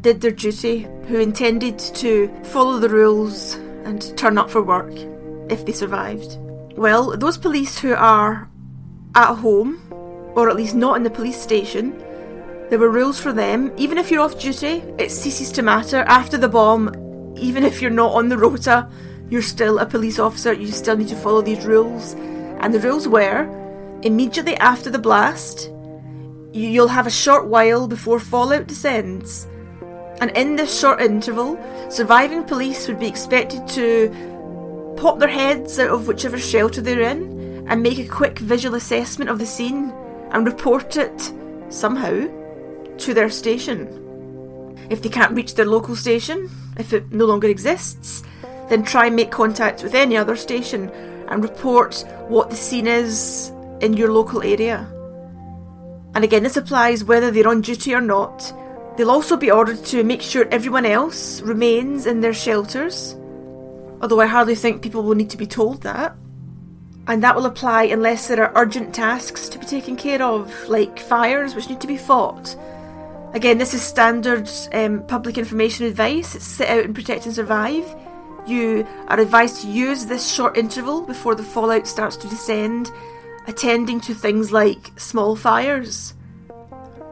did 0.00 0.20
their 0.20 0.30
duty, 0.30 0.86
who 1.08 1.18
intended 1.18 1.78
to 1.80 2.32
follow 2.44 2.78
the 2.78 2.88
rules 2.88 3.54
and 3.84 4.16
turn 4.16 4.38
up 4.38 4.48
for 4.48 4.62
work 4.62 4.92
if 5.50 5.66
they 5.66 5.72
survived? 5.72 6.38
Well, 6.76 7.16
those 7.16 7.36
police 7.36 7.78
who 7.78 7.94
are 7.94 8.48
at 9.16 9.34
home, 9.34 9.82
or 10.36 10.48
at 10.48 10.54
least 10.54 10.76
not 10.76 10.96
in 10.96 11.02
the 11.02 11.10
police 11.10 11.40
station, 11.40 12.04
there 12.70 12.78
were 12.78 12.90
rules 12.90 13.18
for 13.18 13.32
them. 13.32 13.72
Even 13.76 13.96
if 13.96 14.10
you're 14.10 14.20
off 14.20 14.38
duty, 14.38 14.82
it 14.98 15.10
ceases 15.10 15.50
to 15.52 15.62
matter. 15.62 16.04
After 16.06 16.36
the 16.36 16.48
bomb, 16.48 16.90
even 17.36 17.64
if 17.64 17.80
you're 17.80 17.90
not 17.90 18.12
on 18.12 18.28
the 18.28 18.36
rota, 18.36 18.88
you're 19.30 19.42
still 19.42 19.78
a 19.78 19.86
police 19.86 20.18
officer, 20.18 20.52
you 20.52 20.66
still 20.68 20.96
need 20.96 21.08
to 21.08 21.16
follow 21.16 21.40
these 21.40 21.64
rules. 21.64 22.14
And 22.60 22.74
the 22.74 22.80
rules 22.80 23.08
were 23.08 23.48
immediately 24.02 24.56
after 24.56 24.90
the 24.90 24.98
blast, 24.98 25.70
you'll 26.52 26.88
have 26.88 27.06
a 27.06 27.10
short 27.10 27.46
while 27.46 27.88
before 27.88 28.20
fallout 28.20 28.66
descends. 28.66 29.46
And 30.20 30.30
in 30.36 30.56
this 30.56 30.78
short 30.78 31.00
interval, 31.00 31.58
surviving 31.90 32.44
police 32.44 32.86
would 32.88 32.98
be 32.98 33.06
expected 33.06 33.66
to 33.68 34.94
pop 34.98 35.18
their 35.18 35.28
heads 35.28 35.78
out 35.78 35.90
of 35.90 36.06
whichever 36.08 36.38
shelter 36.38 36.80
they're 36.80 37.00
in 37.00 37.66
and 37.68 37.82
make 37.82 37.98
a 37.98 38.08
quick 38.08 38.38
visual 38.40 38.74
assessment 38.74 39.30
of 39.30 39.38
the 39.38 39.46
scene 39.46 39.92
and 40.32 40.46
report 40.46 40.96
it 40.96 41.32
somehow 41.70 42.26
to 42.98 43.14
their 43.14 43.30
station. 43.30 43.88
If 44.90 45.02
they 45.02 45.08
can't 45.08 45.34
reach 45.34 45.54
their 45.54 45.66
local 45.66 45.96
station, 45.96 46.50
if 46.78 46.92
it 46.92 47.12
no 47.12 47.26
longer 47.26 47.48
exists, 47.48 48.22
then 48.68 48.82
try 48.82 49.06
and 49.06 49.16
make 49.16 49.30
contact 49.30 49.82
with 49.82 49.94
any 49.94 50.16
other 50.16 50.36
station 50.36 50.90
and 51.28 51.42
report 51.42 52.04
what 52.28 52.50
the 52.50 52.56
scene 52.56 52.86
is 52.86 53.52
in 53.80 53.94
your 53.94 54.10
local 54.10 54.42
area. 54.42 54.86
And 56.14 56.24
again, 56.24 56.42
this 56.42 56.56
applies 56.56 57.04
whether 57.04 57.30
they're 57.30 57.48
on 57.48 57.60
duty 57.60 57.94
or 57.94 58.00
not. 58.00 58.52
They'll 58.96 59.10
also 59.10 59.36
be 59.36 59.50
ordered 59.50 59.84
to 59.86 60.02
make 60.02 60.22
sure 60.22 60.48
everyone 60.50 60.86
else 60.86 61.40
remains 61.42 62.06
in 62.06 62.20
their 62.20 62.34
shelters, 62.34 63.14
although 64.00 64.20
I 64.20 64.26
hardly 64.26 64.54
think 64.54 64.82
people 64.82 65.02
will 65.02 65.14
need 65.14 65.30
to 65.30 65.36
be 65.36 65.46
told 65.46 65.82
that. 65.82 66.16
And 67.06 67.22
that 67.22 67.36
will 67.36 67.46
apply 67.46 67.84
unless 67.84 68.28
there 68.28 68.44
are 68.44 68.62
urgent 68.62 68.94
tasks 68.94 69.48
to 69.50 69.58
be 69.58 69.66
taken 69.66 69.96
care 69.96 70.22
of, 70.22 70.52
like 70.68 70.98
fires 70.98 71.54
which 71.54 71.68
need 71.68 71.80
to 71.80 71.86
be 71.86 71.96
fought. 71.96 72.56
Again, 73.34 73.58
this 73.58 73.74
is 73.74 73.82
standard 73.82 74.48
um, 74.72 75.06
public 75.06 75.36
information 75.36 75.84
advice. 75.84 76.34
It's 76.34 76.46
sit 76.46 76.68
out 76.68 76.84
and 76.84 76.94
protect 76.94 77.26
and 77.26 77.34
survive. 77.34 77.84
You 78.46 78.86
are 79.08 79.20
advised 79.20 79.60
to 79.62 79.68
use 79.68 80.06
this 80.06 80.32
short 80.32 80.56
interval 80.56 81.02
before 81.02 81.34
the 81.34 81.42
fallout 81.42 81.86
starts 81.86 82.16
to 82.16 82.28
descend 82.28 82.90
attending 83.46 84.00
to 84.00 84.14
things 84.14 84.50
like 84.50 84.92
small 84.96 85.36
fires. 85.36 86.14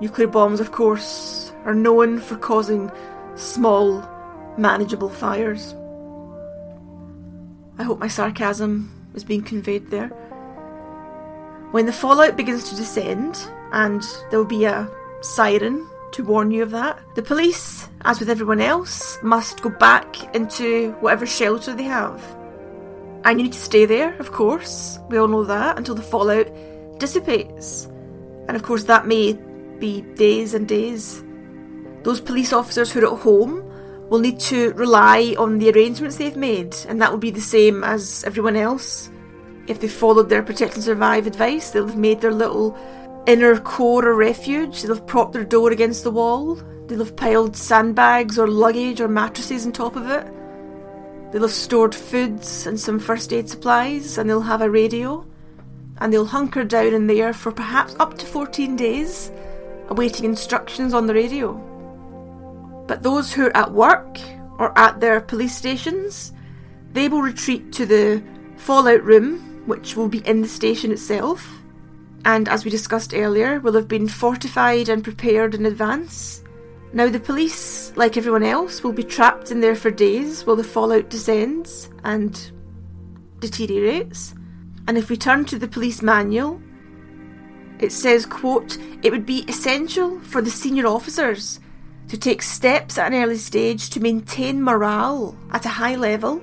Nuclear 0.00 0.28
bombs, 0.28 0.60
of 0.60 0.72
course, 0.72 1.52
are 1.64 1.74
known 1.74 2.18
for 2.20 2.36
causing 2.36 2.90
small, 3.34 4.02
manageable 4.56 5.10
fires. 5.10 5.74
I 7.78 7.82
hope 7.82 7.98
my 7.98 8.08
sarcasm 8.08 8.90
is 9.14 9.24
being 9.24 9.42
conveyed 9.42 9.90
there. 9.90 10.08
When 11.72 11.84
the 11.84 11.92
fallout 11.92 12.36
begins 12.38 12.70
to 12.70 12.76
descend, 12.76 13.38
and 13.72 14.02
there 14.30 14.38
will 14.38 14.46
be 14.46 14.64
a 14.64 14.88
siren 15.20 15.86
to 16.12 16.24
warn 16.24 16.50
you 16.50 16.62
of 16.62 16.70
that, 16.70 17.00
the 17.14 17.22
police, 17.22 17.88
as 18.02 18.20
with 18.20 18.30
everyone 18.30 18.60
else, 18.60 19.18
must 19.22 19.62
go 19.62 19.70
back 19.70 20.34
into 20.34 20.92
whatever 21.00 21.26
shelter 21.26 21.74
they 21.74 21.84
have. 21.84 22.22
And 23.24 23.38
you 23.38 23.44
need 23.44 23.52
to 23.52 23.58
stay 23.58 23.86
there, 23.86 24.14
of 24.18 24.32
course. 24.32 24.98
We 25.08 25.18
all 25.18 25.28
know 25.28 25.44
that 25.44 25.76
until 25.78 25.94
the 25.94 26.02
fallout 26.02 26.48
dissipates. 26.98 27.86
And 28.48 28.56
of 28.56 28.62
course, 28.62 28.84
that 28.84 29.06
may 29.06 29.32
be 29.78 30.02
days 30.02 30.54
and 30.54 30.68
days. 30.68 31.22
Those 32.02 32.20
police 32.20 32.52
officers 32.52 32.92
who 32.92 33.00
are 33.00 33.12
at 33.12 33.20
home 33.20 33.64
will 34.08 34.20
need 34.20 34.38
to 34.38 34.72
rely 34.74 35.34
on 35.38 35.58
the 35.58 35.70
arrangements 35.72 36.16
they've 36.16 36.36
made, 36.36 36.76
and 36.88 37.02
that 37.02 37.10
will 37.10 37.18
be 37.18 37.30
the 37.32 37.40
same 37.40 37.82
as 37.82 38.22
everyone 38.24 38.56
else. 38.56 39.10
If 39.66 39.80
they 39.80 39.88
followed 39.88 40.28
their 40.28 40.44
protect 40.44 40.76
and 40.76 40.84
survive 40.84 41.26
advice, 41.26 41.70
they'll 41.70 41.88
have 41.88 41.96
made 41.96 42.20
their 42.20 42.32
little 42.32 42.78
inner 43.26 43.58
core 43.58 44.08
a 44.08 44.14
refuge, 44.14 44.82
they'll 44.82 44.94
have 44.94 45.06
propped 45.06 45.32
their 45.32 45.44
door 45.44 45.70
against 45.72 46.04
the 46.04 46.10
wall, 46.10 46.54
they'll 46.86 47.04
have 47.04 47.16
piled 47.16 47.56
sandbags 47.56 48.38
or 48.38 48.46
luggage 48.46 49.00
or 49.00 49.08
mattresses 49.08 49.66
on 49.66 49.72
top 49.72 49.96
of 49.96 50.08
it. 50.08 50.26
They'll 51.32 51.42
have 51.42 51.52
stored 51.52 51.94
foods 51.94 52.66
and 52.66 52.78
some 52.78 52.98
first 52.98 53.32
aid 53.32 53.48
supplies, 53.48 54.16
and 54.16 54.30
they'll 54.30 54.40
have 54.40 54.62
a 54.62 54.70
radio, 54.70 55.26
and 55.98 56.12
they'll 56.12 56.26
hunker 56.26 56.64
down 56.64 56.94
in 56.94 57.06
there 57.06 57.32
for 57.32 57.52
perhaps 57.52 57.96
up 57.98 58.16
to 58.18 58.26
14 58.26 58.76
days, 58.76 59.32
awaiting 59.88 60.24
instructions 60.24 60.94
on 60.94 61.06
the 61.06 61.14
radio. 61.14 61.54
But 62.86 63.02
those 63.02 63.32
who 63.32 63.46
are 63.46 63.56
at 63.56 63.72
work 63.72 64.18
or 64.58 64.76
at 64.78 65.00
their 65.00 65.20
police 65.20 65.56
stations, 65.56 66.32
they 66.92 67.08
will 67.08 67.22
retreat 67.22 67.72
to 67.72 67.86
the 67.86 68.22
fallout 68.56 69.02
room, 69.02 69.66
which 69.66 69.96
will 69.96 70.08
be 70.08 70.26
in 70.26 70.40
the 70.40 70.48
station 70.48 70.92
itself, 70.92 71.60
and 72.26 72.46
as 72.46 72.66
we 72.66 72.70
discussed 72.70 73.14
earlier, 73.14 73.58
will 73.60 73.72
have 73.72 73.88
been 73.88 74.08
fortified 74.08 74.90
and 74.90 75.02
prepared 75.02 75.54
in 75.54 75.64
advance 75.64 76.42
now, 76.96 77.10
the 77.10 77.20
police, 77.20 77.94
like 77.94 78.16
everyone 78.16 78.42
else, 78.42 78.82
will 78.82 78.92
be 78.92 79.04
trapped 79.04 79.50
in 79.50 79.60
there 79.60 79.74
for 79.74 79.90
days 79.90 80.46
while 80.46 80.56
the 80.56 80.64
fallout 80.64 81.10
descends 81.10 81.90
and 82.04 82.52
deteriorates. 83.38 84.34
And 84.88 84.96
if 84.96 85.10
we 85.10 85.16
turn 85.18 85.44
to 85.46 85.58
the 85.58 85.68
police 85.68 86.00
manual, 86.00 86.58
it 87.80 87.92
says, 87.92 88.24
quote, 88.24 88.78
it 89.02 89.10
would 89.10 89.26
be 89.26 89.44
essential 89.46 90.20
for 90.20 90.40
the 90.40 90.50
senior 90.50 90.86
officers 90.86 91.60
to 92.08 92.16
take 92.16 92.40
steps 92.40 92.96
at 92.96 93.12
an 93.12 93.22
early 93.22 93.36
stage 93.36 93.90
to 93.90 94.00
maintain 94.00 94.62
morale 94.62 95.36
at 95.50 95.66
a 95.66 95.68
high 95.68 95.96
level 95.96 96.42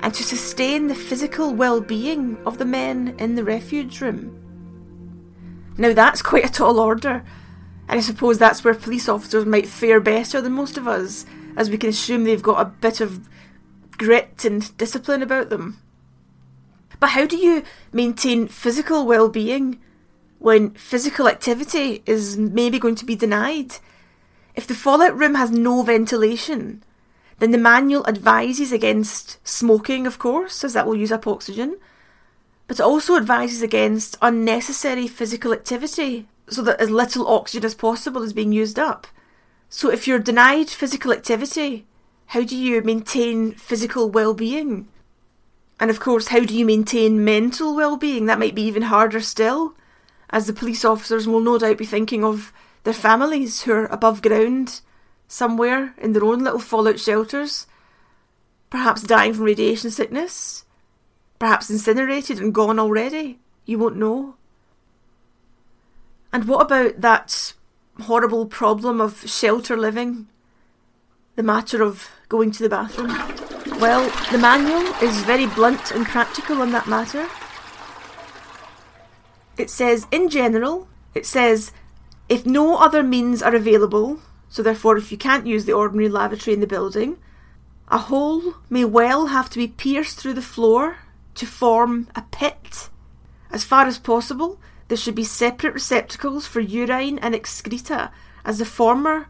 and 0.00 0.14
to 0.14 0.22
sustain 0.22 0.86
the 0.86 0.94
physical 0.94 1.52
well-being 1.52 2.38
of 2.46 2.56
the 2.56 2.64
men 2.64 3.14
in 3.18 3.34
the 3.34 3.44
refuge 3.44 4.00
room. 4.00 4.49
Now 5.80 5.94
that's 5.94 6.20
quite 6.20 6.44
a 6.44 6.52
tall 6.52 6.78
order, 6.78 7.24
and 7.88 7.98
I 7.98 8.02
suppose 8.02 8.36
that's 8.36 8.62
where 8.62 8.74
police 8.74 9.08
officers 9.08 9.46
might 9.46 9.66
fare 9.66 9.98
better 9.98 10.42
than 10.42 10.52
most 10.52 10.76
of 10.76 10.86
us, 10.86 11.24
as 11.56 11.70
we 11.70 11.78
can 11.78 11.88
assume 11.88 12.24
they've 12.24 12.42
got 12.42 12.60
a 12.60 12.66
bit 12.66 13.00
of 13.00 13.30
grit 13.92 14.44
and 14.44 14.76
discipline 14.76 15.22
about 15.22 15.48
them. 15.48 15.80
But 17.00 17.10
how 17.10 17.24
do 17.24 17.38
you 17.38 17.62
maintain 17.94 18.46
physical 18.46 19.06
well 19.06 19.30
being 19.30 19.80
when 20.38 20.72
physical 20.72 21.26
activity 21.26 22.02
is 22.04 22.36
maybe 22.36 22.78
going 22.78 22.96
to 22.96 23.06
be 23.06 23.16
denied? 23.16 23.76
If 24.54 24.66
the 24.66 24.74
fallout 24.74 25.16
room 25.16 25.34
has 25.36 25.50
no 25.50 25.80
ventilation, 25.80 26.84
then 27.38 27.52
the 27.52 27.58
manual 27.58 28.06
advises 28.06 28.70
against 28.70 29.38
smoking, 29.48 30.06
of 30.06 30.18
course, 30.18 30.62
as 30.62 30.74
that 30.74 30.86
will 30.86 30.94
use 30.94 31.10
up 31.10 31.26
oxygen, 31.26 31.78
but 32.70 32.78
it 32.78 32.84
also 32.84 33.16
advises 33.16 33.62
against 33.62 34.16
unnecessary 34.22 35.08
physical 35.08 35.52
activity 35.52 36.28
so 36.46 36.62
that 36.62 36.78
as 36.78 36.88
little 36.88 37.26
oxygen 37.26 37.64
as 37.64 37.74
possible 37.74 38.22
is 38.22 38.32
being 38.32 38.52
used 38.52 38.78
up. 38.78 39.08
So 39.68 39.90
if 39.90 40.06
you're 40.06 40.20
denied 40.20 40.70
physical 40.70 41.12
activity, 41.12 41.84
how 42.26 42.44
do 42.44 42.56
you 42.56 42.80
maintain 42.82 43.54
physical 43.54 44.08
well-being? 44.08 44.86
And 45.80 45.90
of 45.90 45.98
course, 45.98 46.28
how 46.28 46.44
do 46.44 46.56
you 46.56 46.64
maintain 46.64 47.24
mental 47.24 47.74
well-being? 47.74 48.26
That 48.26 48.38
might 48.38 48.54
be 48.54 48.62
even 48.62 48.82
harder 48.82 49.20
still, 49.20 49.74
as 50.30 50.46
the 50.46 50.52
police 50.52 50.84
officers 50.84 51.26
will 51.26 51.40
no 51.40 51.58
doubt 51.58 51.78
be 51.78 51.84
thinking 51.84 52.22
of 52.22 52.52
their 52.84 52.94
families 52.94 53.62
who 53.62 53.72
are 53.72 53.86
above 53.86 54.22
ground, 54.22 54.80
somewhere 55.26 55.92
in 55.98 56.12
their 56.12 56.24
own 56.24 56.44
little 56.44 56.60
fallout 56.60 57.00
shelters, 57.00 57.66
perhaps 58.70 59.02
dying 59.02 59.34
from 59.34 59.42
radiation 59.42 59.90
sickness, 59.90 60.64
perhaps 61.40 61.68
incinerated 61.68 62.38
and 62.38 62.54
gone 62.54 62.78
already. 62.78 63.40
You 63.66 63.80
won't 63.80 63.96
know. 63.96 64.36
And 66.32 66.46
what 66.46 66.62
about 66.62 67.00
that 67.00 67.54
horrible 68.02 68.46
problem 68.46 69.00
of 69.00 69.28
shelter 69.28 69.76
living? 69.76 70.28
The 71.34 71.42
matter 71.42 71.82
of 71.82 72.10
going 72.28 72.52
to 72.52 72.62
the 72.62 72.68
bathroom? 72.68 73.10
Well, 73.80 74.08
the 74.30 74.38
manual 74.38 74.94
is 75.02 75.22
very 75.22 75.46
blunt 75.46 75.90
and 75.90 76.06
practical 76.06 76.62
on 76.62 76.70
that 76.70 76.86
matter. 76.86 77.26
It 79.58 79.70
says, 79.70 80.06
in 80.12 80.28
general, 80.28 80.86
it 81.14 81.26
says, 81.26 81.72
if 82.28 82.46
no 82.46 82.76
other 82.76 83.02
means 83.02 83.42
are 83.42 83.54
available, 83.54 84.20
So, 84.52 84.64
therefore, 84.64 84.96
if 84.96 85.12
you 85.12 85.16
can't 85.16 85.46
use 85.46 85.64
the 85.64 85.72
ordinary 85.72 86.08
lavatory 86.08 86.54
in 86.54 86.60
the 86.60 86.66
building, 86.66 87.18
a 87.88 87.98
hole 87.98 88.54
may 88.68 88.84
well 88.84 89.28
have 89.28 89.48
to 89.50 89.58
be 89.58 89.68
pierced 89.68 90.18
through 90.18 90.34
the 90.34 90.42
floor 90.42 90.98
to 91.34 91.46
form 91.46 92.08
a 92.14 92.22
pit. 92.30 92.88
As 93.50 93.64
far 93.64 93.86
as 93.86 93.98
possible, 93.98 94.60
there 94.88 94.96
should 94.96 95.14
be 95.14 95.24
separate 95.24 95.74
receptacles 95.74 96.46
for 96.46 96.60
urine 96.60 97.18
and 97.18 97.34
excreta, 97.34 98.10
as 98.44 98.58
the 98.58 98.64
former 98.64 99.28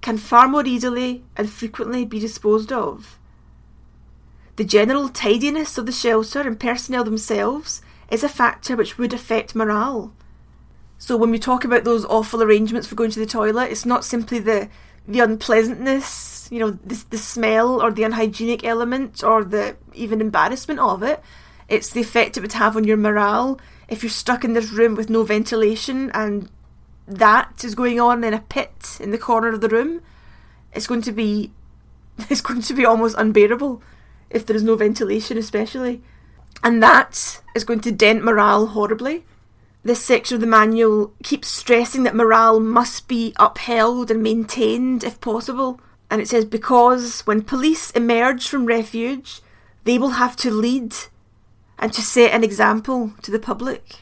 can 0.00 0.18
far 0.18 0.48
more 0.48 0.66
easily 0.66 1.24
and 1.36 1.48
frequently 1.48 2.04
be 2.04 2.18
disposed 2.18 2.72
of. 2.72 3.18
The 4.56 4.64
general 4.64 5.08
tidiness 5.08 5.78
of 5.78 5.86
the 5.86 5.92
shelter 5.92 6.40
and 6.40 6.60
personnel 6.60 7.04
themselves 7.04 7.82
is 8.10 8.22
a 8.22 8.28
factor 8.28 8.76
which 8.76 8.98
would 8.98 9.12
affect 9.12 9.54
morale. 9.54 10.12
So 10.98 11.16
when 11.16 11.30
we 11.30 11.38
talk 11.38 11.64
about 11.64 11.84
those 11.84 12.04
awful 12.04 12.42
arrangements 12.42 12.86
for 12.86 12.94
going 12.94 13.10
to 13.10 13.18
the 13.18 13.26
toilet, 13.26 13.70
it's 13.70 13.84
not 13.84 14.04
simply 14.04 14.38
the 14.38 14.68
the 15.06 15.20
unpleasantness, 15.20 16.48
you 16.50 16.58
know, 16.58 16.70
the, 16.70 17.04
the 17.10 17.18
smell 17.18 17.82
or 17.82 17.90
the 17.90 18.04
unhygienic 18.04 18.64
element 18.64 19.22
or 19.22 19.44
the 19.44 19.76
even 19.92 20.20
embarrassment 20.20 20.80
of 20.80 21.02
it. 21.02 21.22
It's 21.68 21.90
the 21.90 22.00
effect 22.00 22.36
it 22.36 22.40
would 22.40 22.52
have 22.54 22.76
on 22.76 22.84
your 22.84 22.96
morale 22.96 23.60
if 23.88 24.02
you're 24.02 24.10
stuck 24.10 24.44
in 24.44 24.54
this 24.54 24.70
room 24.70 24.94
with 24.94 25.10
no 25.10 25.22
ventilation 25.22 26.10
and 26.12 26.50
that 27.06 27.64
is 27.64 27.74
going 27.74 28.00
on 28.00 28.24
in 28.24 28.32
a 28.32 28.40
pit 28.40 28.98
in 29.00 29.10
the 29.10 29.18
corner 29.18 29.48
of 29.48 29.60
the 29.60 29.68
room. 29.68 30.00
It's 30.72 30.86
going 30.86 31.02
to 31.02 31.12
be 31.12 31.52
it's 32.30 32.40
going 32.40 32.62
to 32.62 32.74
be 32.74 32.84
almost 32.84 33.16
unbearable 33.18 33.82
if 34.30 34.46
there 34.46 34.56
is 34.56 34.62
no 34.62 34.74
ventilation 34.74 35.36
especially. 35.36 36.02
And 36.62 36.82
that 36.82 37.42
is 37.54 37.64
going 37.64 37.80
to 37.80 37.92
dent 37.92 38.24
morale 38.24 38.68
horribly 38.68 39.24
this 39.84 40.02
section 40.02 40.36
of 40.36 40.40
the 40.40 40.46
manual 40.46 41.12
keeps 41.22 41.48
stressing 41.48 42.04
that 42.04 42.16
morale 42.16 42.58
must 42.58 43.06
be 43.06 43.34
upheld 43.36 44.10
and 44.10 44.22
maintained 44.22 45.04
if 45.04 45.20
possible. 45.20 45.78
And 46.10 46.22
it 46.22 46.28
says, 46.28 46.46
because 46.46 47.20
when 47.26 47.42
police 47.42 47.90
emerge 47.90 48.48
from 48.48 48.64
refuge, 48.64 49.42
they 49.84 49.98
will 49.98 50.10
have 50.10 50.36
to 50.36 50.50
lead 50.50 50.94
and 51.78 51.92
to 51.92 52.00
set 52.00 52.32
an 52.32 52.42
example 52.42 53.12
to 53.22 53.30
the 53.30 53.38
public. 53.38 54.00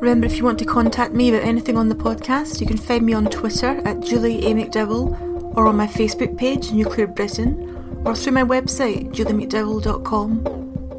Remember, 0.00 0.26
if 0.26 0.38
you 0.38 0.44
want 0.44 0.58
to 0.58 0.64
contact 0.64 1.12
me 1.12 1.28
about 1.28 1.46
anything 1.46 1.76
on 1.76 1.88
the 1.88 1.94
podcast, 1.94 2.60
you 2.60 2.66
can 2.66 2.78
find 2.78 3.04
me 3.04 3.12
on 3.12 3.26
Twitter 3.26 3.80
at 3.84 4.00
Julie 4.00 4.46
A. 4.46 4.54
McDowell 4.54 5.29
or 5.56 5.66
on 5.66 5.76
my 5.76 5.86
Facebook 5.86 6.36
page, 6.36 6.72
Nuclear 6.72 7.06
Britain, 7.06 8.02
or 8.04 8.14
through 8.14 8.32
my 8.32 8.44
website, 8.44 9.12
juliemcdowell.com. 9.12 10.46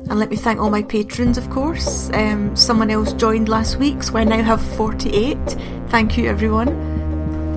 And 0.10 0.20
let 0.20 0.30
me 0.30 0.36
thank 0.36 0.60
all 0.60 0.70
my 0.70 0.84
patrons, 0.84 1.38
of 1.38 1.50
course. 1.50 2.10
Um, 2.14 2.56
someone 2.56 2.90
else 2.90 3.14
joined 3.14 3.48
last 3.48 3.78
week, 3.78 4.04
so 4.04 4.18
I 4.18 4.24
now 4.24 4.42
have 4.42 4.62
48. 4.76 5.38
Thank 5.88 6.18
you, 6.18 6.28
everyone. 6.28 6.68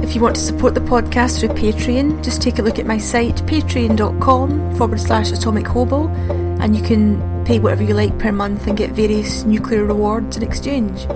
If 0.02 0.14
you 0.14 0.20
want 0.20 0.36
to 0.36 0.40
support 0.40 0.74
the 0.74 0.80
podcast 0.80 1.40
through 1.40 1.50
Patreon, 1.50 2.22
just 2.22 2.42
take 2.42 2.58
a 2.58 2.62
look 2.62 2.78
at 2.78 2.86
my 2.86 2.98
site, 2.98 3.36
patreon.com 3.46 4.76
forward 4.76 5.00
slash 5.00 5.32
atomic 5.32 5.66
hobo, 5.66 6.08
and 6.60 6.76
you 6.76 6.82
can 6.82 7.44
pay 7.44 7.58
whatever 7.58 7.82
you 7.82 7.94
like 7.94 8.18
per 8.18 8.30
month 8.30 8.66
and 8.66 8.76
get 8.76 8.90
various 8.90 9.44
nuclear 9.44 9.84
rewards 9.84 10.36
in 10.36 10.42
exchange. 10.42 11.06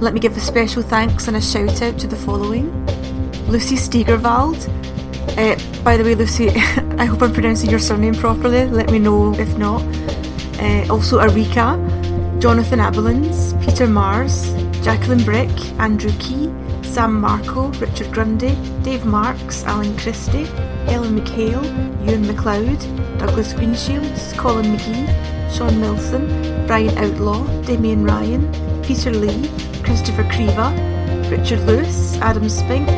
Let 0.00 0.14
me 0.14 0.20
give 0.20 0.36
a 0.36 0.40
special 0.40 0.82
thanks 0.82 1.28
and 1.28 1.36
a 1.36 1.40
shout 1.40 1.82
out 1.82 1.98
to 1.98 2.06
the 2.06 2.16
following 2.16 2.70
Lucy 3.46 3.76
Stegervald, 3.76 4.68
uh, 5.38 5.56
by 5.82 5.96
the 5.96 6.04
way, 6.04 6.14
Lucy, 6.14 6.48
I 6.98 7.04
hope 7.04 7.22
I'm 7.22 7.32
pronouncing 7.32 7.70
your 7.70 7.78
surname 7.78 8.14
properly. 8.14 8.66
Let 8.66 8.90
me 8.90 8.98
know 8.98 9.34
if 9.34 9.56
not. 9.56 9.82
Uh, 10.60 10.86
also, 10.92 11.18
Arika, 11.18 11.78
Jonathan 12.40 12.78
Abelins, 12.78 13.52
Peter 13.64 13.86
Mars, 13.86 14.52
Jacqueline 14.82 15.24
Brick, 15.24 15.50
Andrew 15.78 16.12
Key, 16.18 16.52
Sam 16.82 17.20
Marco, 17.20 17.68
Richard 17.80 18.12
Grundy, 18.12 18.54
Dave 18.82 19.04
Marks, 19.06 19.64
Alan 19.64 19.96
Christie, 19.96 20.46
Ellen 20.88 21.18
McHale, 21.18 21.64
Ewan 22.06 22.24
McLeod, 22.24 23.18
Douglas 23.18 23.54
Greenshields, 23.54 24.36
Colin 24.36 24.76
McGee, 24.76 25.06
Sean 25.56 25.70
Milson, 25.74 26.66
Brian 26.66 26.96
Outlaw, 26.98 27.44
Damien 27.62 28.04
Ryan, 28.04 28.52
Peter 28.82 29.10
Lee, 29.10 29.48
Christopher 29.82 30.24
Creva, 30.24 30.70
Richard 31.30 31.60
Lewis, 31.60 32.16
Adam 32.18 32.48
Spink, 32.48 32.88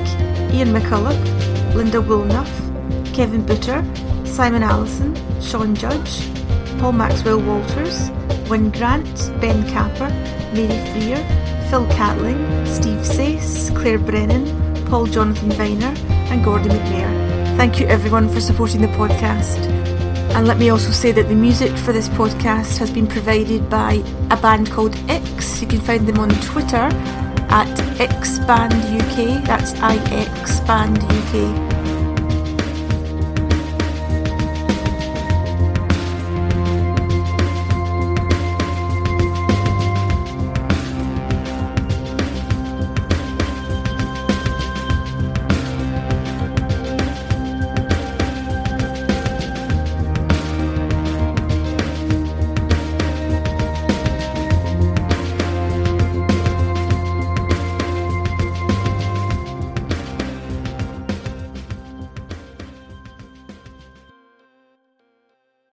Ian 0.52 0.72
McCulloch, 0.72 1.33
Linda 1.74 1.98
Woolnough, 1.98 3.14
Kevin 3.14 3.44
Butter, 3.44 3.84
Simon 4.24 4.62
Allison, 4.62 5.14
Sean 5.40 5.74
Judge, 5.74 6.28
Paul 6.78 6.92
Maxwell 6.92 7.40
Walters, 7.40 8.10
Wyn 8.48 8.70
Grant, 8.70 9.32
Ben 9.40 9.68
Capper, 9.68 10.08
Mary 10.54 10.78
Freer, 10.92 11.18
Phil 11.68 11.84
Catling, 11.96 12.66
Steve 12.66 13.00
Sace, 13.00 13.74
Claire 13.76 13.98
Brennan, 13.98 14.84
Paul 14.86 15.06
Jonathan 15.06 15.50
Viner, 15.50 15.94
and 16.30 16.44
Gordon 16.44 16.70
McNair. 16.70 17.56
Thank 17.56 17.80
you 17.80 17.86
everyone 17.86 18.28
for 18.28 18.40
supporting 18.40 18.80
the 18.80 18.88
podcast. 18.88 19.58
And 20.34 20.46
let 20.46 20.58
me 20.58 20.70
also 20.70 20.90
say 20.90 21.10
that 21.12 21.28
the 21.28 21.34
music 21.34 21.76
for 21.76 21.92
this 21.92 22.08
podcast 22.08 22.78
has 22.78 22.90
been 22.90 23.06
provided 23.06 23.68
by 23.68 24.02
a 24.30 24.36
band 24.36 24.70
called 24.70 24.96
X. 25.08 25.60
You 25.60 25.66
can 25.66 25.80
find 25.80 26.06
them 26.06 26.18
on 26.18 26.28
Twitter 26.40 26.88
at 27.50 27.68
Xband 27.98 28.74
UK. 29.00 29.44
That's 29.44 29.72
IX 29.74 30.60
Band 30.60 30.98
UK. 31.02 31.83